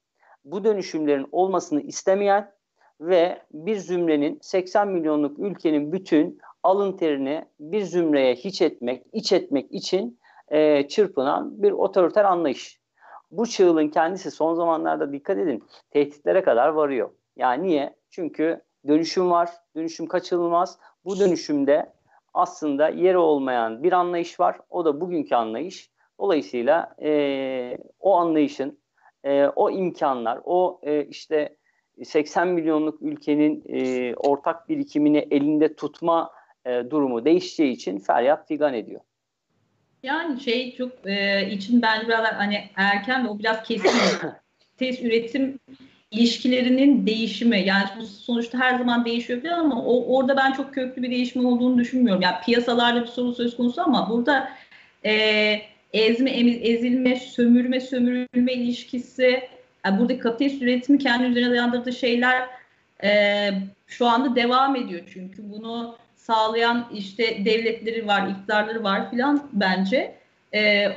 [0.45, 2.51] bu dönüşümlerin olmasını istemeyen
[3.01, 9.71] ve bir zümrenin 80 milyonluk ülkenin bütün alın terini bir zümreye hiç etmek, iç etmek
[9.71, 10.19] için
[10.51, 12.79] e, çırpınan bir otoriter anlayış.
[13.31, 17.09] Bu çığılın kendisi son zamanlarda dikkat edin tehditlere kadar varıyor.
[17.35, 17.95] Yani niye?
[18.09, 20.79] Çünkü dönüşüm var, dönüşüm kaçınılmaz.
[21.05, 21.93] Bu dönüşümde
[22.33, 24.59] aslında yeri olmayan bir anlayış var.
[24.69, 25.91] O da bugünkü anlayış.
[26.19, 28.79] Dolayısıyla e, o anlayışın,
[29.23, 31.57] e, o imkanlar, o e, işte
[32.03, 36.31] 80 milyonluk ülkenin e, ortak birikimini elinde tutma
[36.65, 39.01] e, durumu değişeceği için feryat figan ediyor.
[40.03, 43.91] Yani şey çok e, için bence biraz hani erken ve o biraz kesin
[44.77, 45.59] test üretim
[46.11, 51.11] ilişkilerinin değişimi yani sonuçta her zaman değişiyor falan ama o, orada ben çok köklü bir
[51.11, 52.21] değişim olduğunu düşünmüyorum.
[52.21, 54.49] Yani piyasalarda bir sorun söz konusu ama burada
[55.05, 55.61] e,
[55.93, 59.49] ezme, ezilme, sömürme, sömürülme ilişkisi
[59.85, 62.47] yani buradaki kapitalist üretimi kendi üzerine dayandırdığı şeyler
[63.03, 63.49] e,
[63.87, 65.97] şu anda devam ediyor çünkü bunu
[66.29, 70.15] sağlayan işte devletleri var, iktidarları var filan bence.
[70.53, 70.91] E,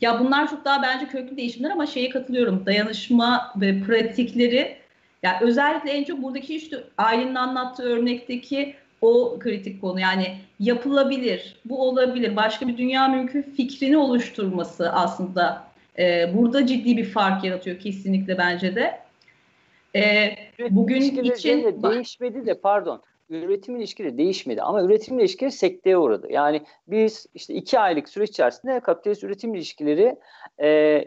[0.00, 2.66] ya bunlar çok daha bence köklü değişimler ama şeye katılıyorum.
[2.66, 4.76] Dayanışma ve pratikleri
[5.22, 10.00] ya özellikle en çok buradaki işte Aylin'in anlattığı örnekteki o kritik konu.
[10.00, 15.64] Yani yapılabilir, bu olabilir, başka bir dünya mümkün fikrini oluşturması aslında
[15.98, 19.00] e, burada ciddi bir fark yaratıyor kesinlikle bence de.
[19.96, 20.32] E,
[20.70, 26.32] bugün için de değişmedi de pardon üretim ilişkileri değişmedi ama üretim ilişkileri sekteye uğradı.
[26.32, 30.16] Yani biz işte iki aylık süreç içerisinde kapitalist üretim ilişkileri
[30.60, 31.04] e,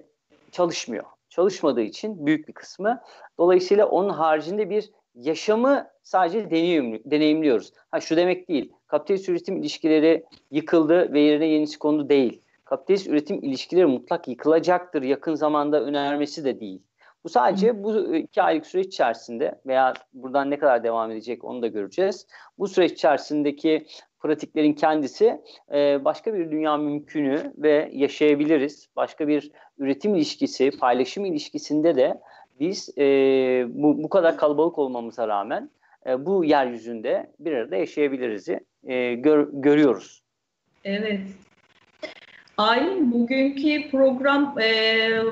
[0.52, 1.04] çalışmıyor.
[1.30, 3.02] Çalışmadığı için büyük bir kısmı.
[3.38, 7.74] Dolayısıyla onun haricinde bir yaşamı sadece deneyim, deneyimliyoruz.
[7.92, 8.72] Ha şu demek değil.
[8.88, 12.42] Kapitalist üretim ilişkileri yıkıldı ve yerine yenisi kondu değil.
[12.66, 16.82] Kapitalist üretim ilişkileri mutlak yıkılacaktır yakın zamanda önermesi de değil.
[17.24, 21.68] Bu sadece bu iki aylık süreç içerisinde veya buradan ne kadar devam edecek onu da
[21.68, 22.28] göreceğiz.
[22.60, 23.86] Bu süreç içerisindeki
[24.20, 25.42] pratiklerin kendisi
[25.74, 28.90] e, başka bir dünya mümkünü ve yaşayabiliriz.
[28.96, 32.22] Başka bir üretim ilişkisi, paylaşım ilişkisinde de
[32.60, 33.04] biz e,
[33.70, 35.70] bu, bu kadar kalabalık olmamıza rağmen
[36.08, 38.50] e, bu yeryüzünde bir arada yaşayabiliriz
[38.84, 40.24] e, gör, görüyoruz.
[40.84, 41.20] Evet.
[42.58, 45.24] Aylin bugünkü program e, e,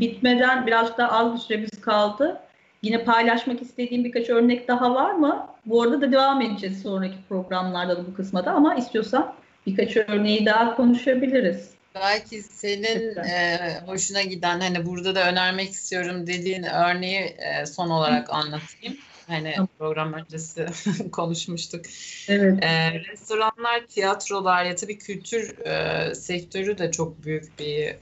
[0.00, 2.40] bitmeden biraz daha az bir süremiz kaldı.
[2.82, 5.48] Yine paylaşmak istediğim birkaç örnek daha var mı?
[5.66, 9.34] Bu arada da devam edeceğiz sonraki programlarda da bu kısmada ama istiyorsan
[9.66, 11.70] birkaç örneği daha konuşabiliriz.
[11.94, 18.30] Belki senin e, hoşuna giden hani burada da önermek istiyorum dediğin örneği e, son olarak
[18.30, 18.96] anlatayım.
[19.26, 20.66] Hani program öncesi
[21.12, 21.84] konuşmuştuk.
[22.28, 22.64] Evet.
[22.64, 27.96] E, restoranlar, tiyatrolar ya tabii kültür e, sektörü de çok büyük bir e,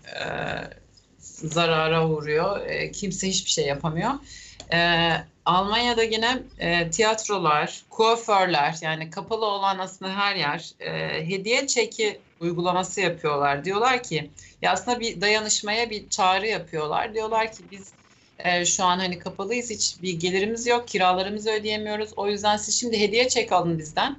[1.19, 2.67] zarara uğruyor.
[2.67, 4.11] E, kimse hiçbir şey yapamıyor.
[4.73, 5.11] E,
[5.45, 13.01] Almanya'da yine e, tiyatrolar, kuaförler yani kapalı olan aslında her yer e, hediye çeki uygulaması
[13.01, 13.65] yapıyorlar.
[13.65, 14.31] Diyorlar ki
[14.63, 17.15] ya aslında bir dayanışmaya bir çağrı yapıyorlar.
[17.15, 17.93] Diyorlar ki biz
[18.39, 22.11] e, şu an hani kapalıyız hiç bir gelirimiz yok kiralarımızı ödeyemiyoruz.
[22.17, 24.19] O yüzden siz şimdi hediye çek alın bizden.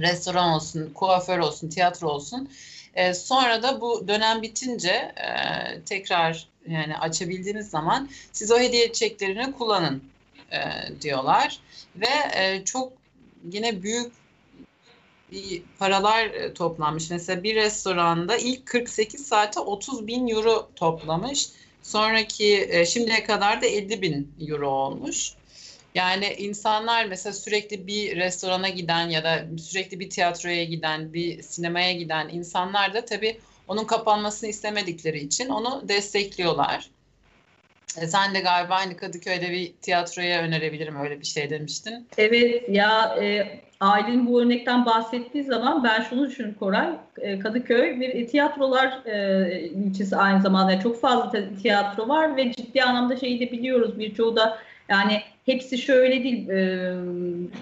[0.00, 2.48] Restoran olsun, kuaför olsun, tiyatro olsun.
[2.94, 5.34] E, sonra da bu dönem bitince e,
[5.84, 10.04] tekrar yani açabildiğiniz zaman siz o hediye çeklerini kullanın
[10.52, 10.58] e,
[11.02, 11.58] diyorlar
[11.96, 12.92] ve e, çok
[13.52, 14.12] yine büyük
[15.78, 17.10] paralar e, toplanmış.
[17.10, 21.48] Mesela bir restoranda ilk 48 saate 30 bin euro toplamış.
[21.86, 25.32] Sonraki e, şimdiye kadar da 50 bin euro olmuş.
[25.94, 31.92] Yani insanlar mesela sürekli bir restorana giden ya da sürekli bir tiyatroya giden, bir sinemaya
[31.92, 36.90] giden insanlar da tabii onun kapanmasını istemedikleri için onu destekliyorlar.
[38.00, 42.08] E, sen de galiba aynı Kadıköy'de bir tiyatroya önerebilirim öyle bir şey demiştin.
[42.18, 43.46] Evet ya e,
[43.80, 46.88] ailenin bu örnekten bahsettiği zaman ben şunu düşünüyorum Koray.
[47.18, 51.32] E, Kadıköy bir tiyatrolar e, ilçesi aynı zamanda çok fazla
[51.62, 54.58] tiyatro var ve ciddi anlamda şeyi de biliyoruz birçoğu da
[54.88, 56.60] yani hepsi şöyle değil, e,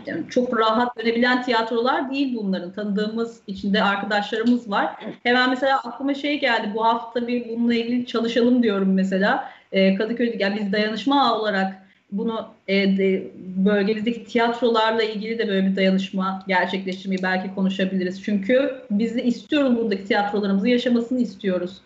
[0.07, 2.73] yani çok rahat dönebilen tiyatrolar değil bunların.
[2.73, 4.97] Tanıdığımız içinde arkadaşlarımız var.
[5.23, 9.51] Hemen mesela aklıma şey geldi, bu hafta bir bununla ilgili çalışalım diyorum mesela.
[9.75, 15.77] E, Kadıköy'de, yani biz dayanışma olarak bunu e, de, bölgemizdeki tiyatrolarla ilgili de böyle bir
[15.77, 18.25] dayanışma gerçekleştirmeyi belki konuşabiliriz.
[18.25, 21.81] Çünkü biz de istiyoruz buradaki tiyatrolarımızı yaşamasını istiyoruz.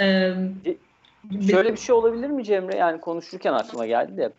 [0.00, 0.32] Ee,
[1.50, 2.76] Şöyle bir şey olabilir mi Cemre?
[2.76, 4.32] Yani konuşurken aklıma geldi de.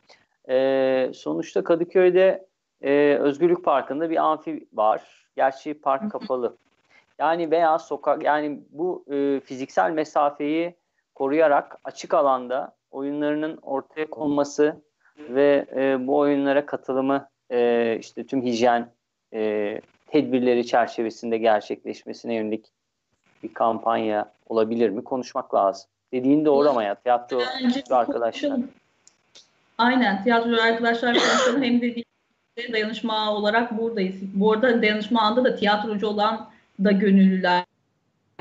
[0.49, 2.45] E, sonuçta Kadıköy'de
[2.81, 5.01] e, Özgürlük Parkı'nda bir amfi var.
[5.35, 6.57] Gerçi park kapalı.
[7.19, 10.75] Yani veya sokak yani bu e, fiziksel mesafeyi
[11.15, 14.81] koruyarak açık alanda oyunlarının ortaya konması
[15.17, 18.91] ve e, bu oyunlara katılımı e, işte tüm hijyen
[19.33, 22.65] e, tedbirleri çerçevesinde gerçekleşmesine yönelik
[23.43, 25.03] bir kampanya olabilir mi?
[25.03, 25.89] Konuşmak lazım.
[26.13, 27.41] Dediğin doğru ama ya tiyatro
[27.89, 28.59] arkadaşlar.
[29.77, 31.95] Aynen tiyatro arkadaşlar konuşalım hem de
[32.73, 34.15] dayanışma olarak buradayız.
[34.33, 36.49] Bu arada dayanışma anda da tiyatrocu olan
[36.83, 37.63] da gönüllüler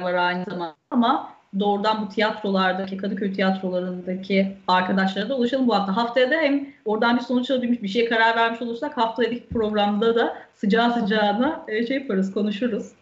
[0.00, 5.96] var aynı zamanda ama doğrudan bu tiyatrolardaki Kadıköy tiyatrolarındaki arkadaşlara da ulaşalım bu hafta.
[5.96, 10.36] Haftaya da hem oradan bir sonuç alabilmiş bir şeye karar vermiş olursak haftadaki programda da
[10.54, 12.92] sıcağı sıcağına e, şey yaparız konuşuruz.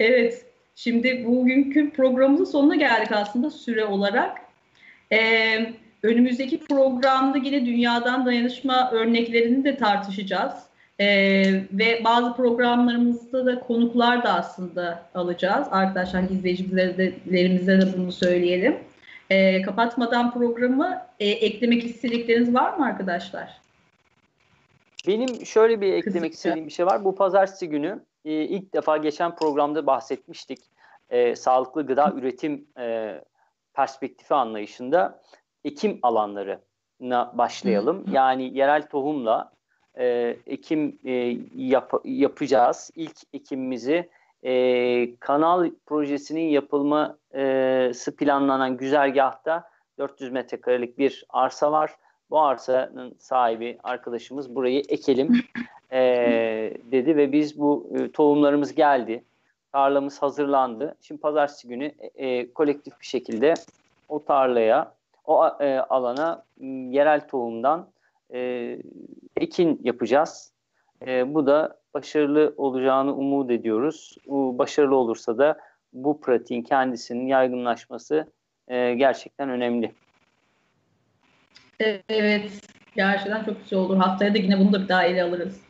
[0.00, 4.38] Evet şimdi bugünkü programımızın sonuna geldik aslında süre olarak.
[5.12, 10.54] Ee, Önümüzdeki programda yine dünyadan dayanışma örneklerini de tartışacağız.
[11.00, 15.68] Ee, ve bazı programlarımızda da konuklar da aslında alacağız.
[15.70, 18.78] Arkadaşlar izleyicilerimize de bunu söyleyelim.
[19.30, 23.60] Ee, kapatmadan programı e, eklemek istedikleriniz var mı arkadaşlar?
[25.06, 27.04] Benim şöyle bir eklemek istediğim bir şey var.
[27.04, 30.58] Bu pazartesi günü e, ilk defa geçen programda bahsetmiştik.
[31.10, 33.14] E, sağlıklı gıda üretim e,
[33.74, 35.22] perspektifi anlayışında
[35.64, 38.04] ekim alanlarına başlayalım.
[38.12, 39.52] Yani yerel tohumla
[39.98, 42.90] e, ekim e, yap, yapacağız.
[42.94, 44.08] İlk ekimimizi
[44.42, 51.90] e, kanal projesinin yapılması planlanan güzergahta 400 metrekarelik bir arsa var.
[52.30, 55.44] Bu arsanın sahibi arkadaşımız burayı ekelim
[55.92, 56.00] e,
[56.92, 59.24] dedi ve biz bu e, tohumlarımız geldi.
[59.72, 60.94] Tarlamız hazırlandı.
[61.00, 63.54] Şimdi pazartesi günü e, e kolektif bir şekilde
[64.08, 66.44] o tarlaya o e, alana
[66.90, 67.88] yerel tohumdan
[68.32, 68.78] e,
[69.40, 70.52] ekin yapacağız.
[71.06, 74.16] E, bu da başarılı olacağını umut ediyoruz.
[74.26, 75.58] Bu başarılı olursa da
[75.92, 78.32] bu pratiğin kendisinin yaygınlaşması
[78.68, 79.92] e, gerçekten önemli.
[82.08, 82.50] Evet,
[82.96, 83.96] gerçekten çok güzel olur.
[83.96, 85.60] Haftaya da yine bunu da bir daha ele alırız.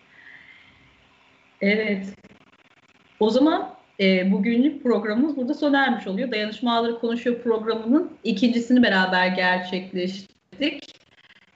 [1.60, 2.14] Evet.
[3.20, 6.30] O zaman e, bugünlük programımız burada sona ermiş oluyor.
[6.30, 10.99] Dayanışma Ağları Konuşuyor programının ikincisini beraber gerçekleştirdik.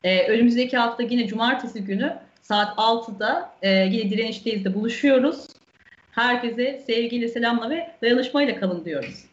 [0.04, 5.46] E, önümüzdeki hafta yine cumartesi günü saat 6'da e, yine direnişteyiz de buluşuyoruz.
[6.10, 9.24] Herkese sevgiyle, selamla ve dayanışmayla kalın diyoruz.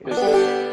[0.00, 0.65] Görüşürüz.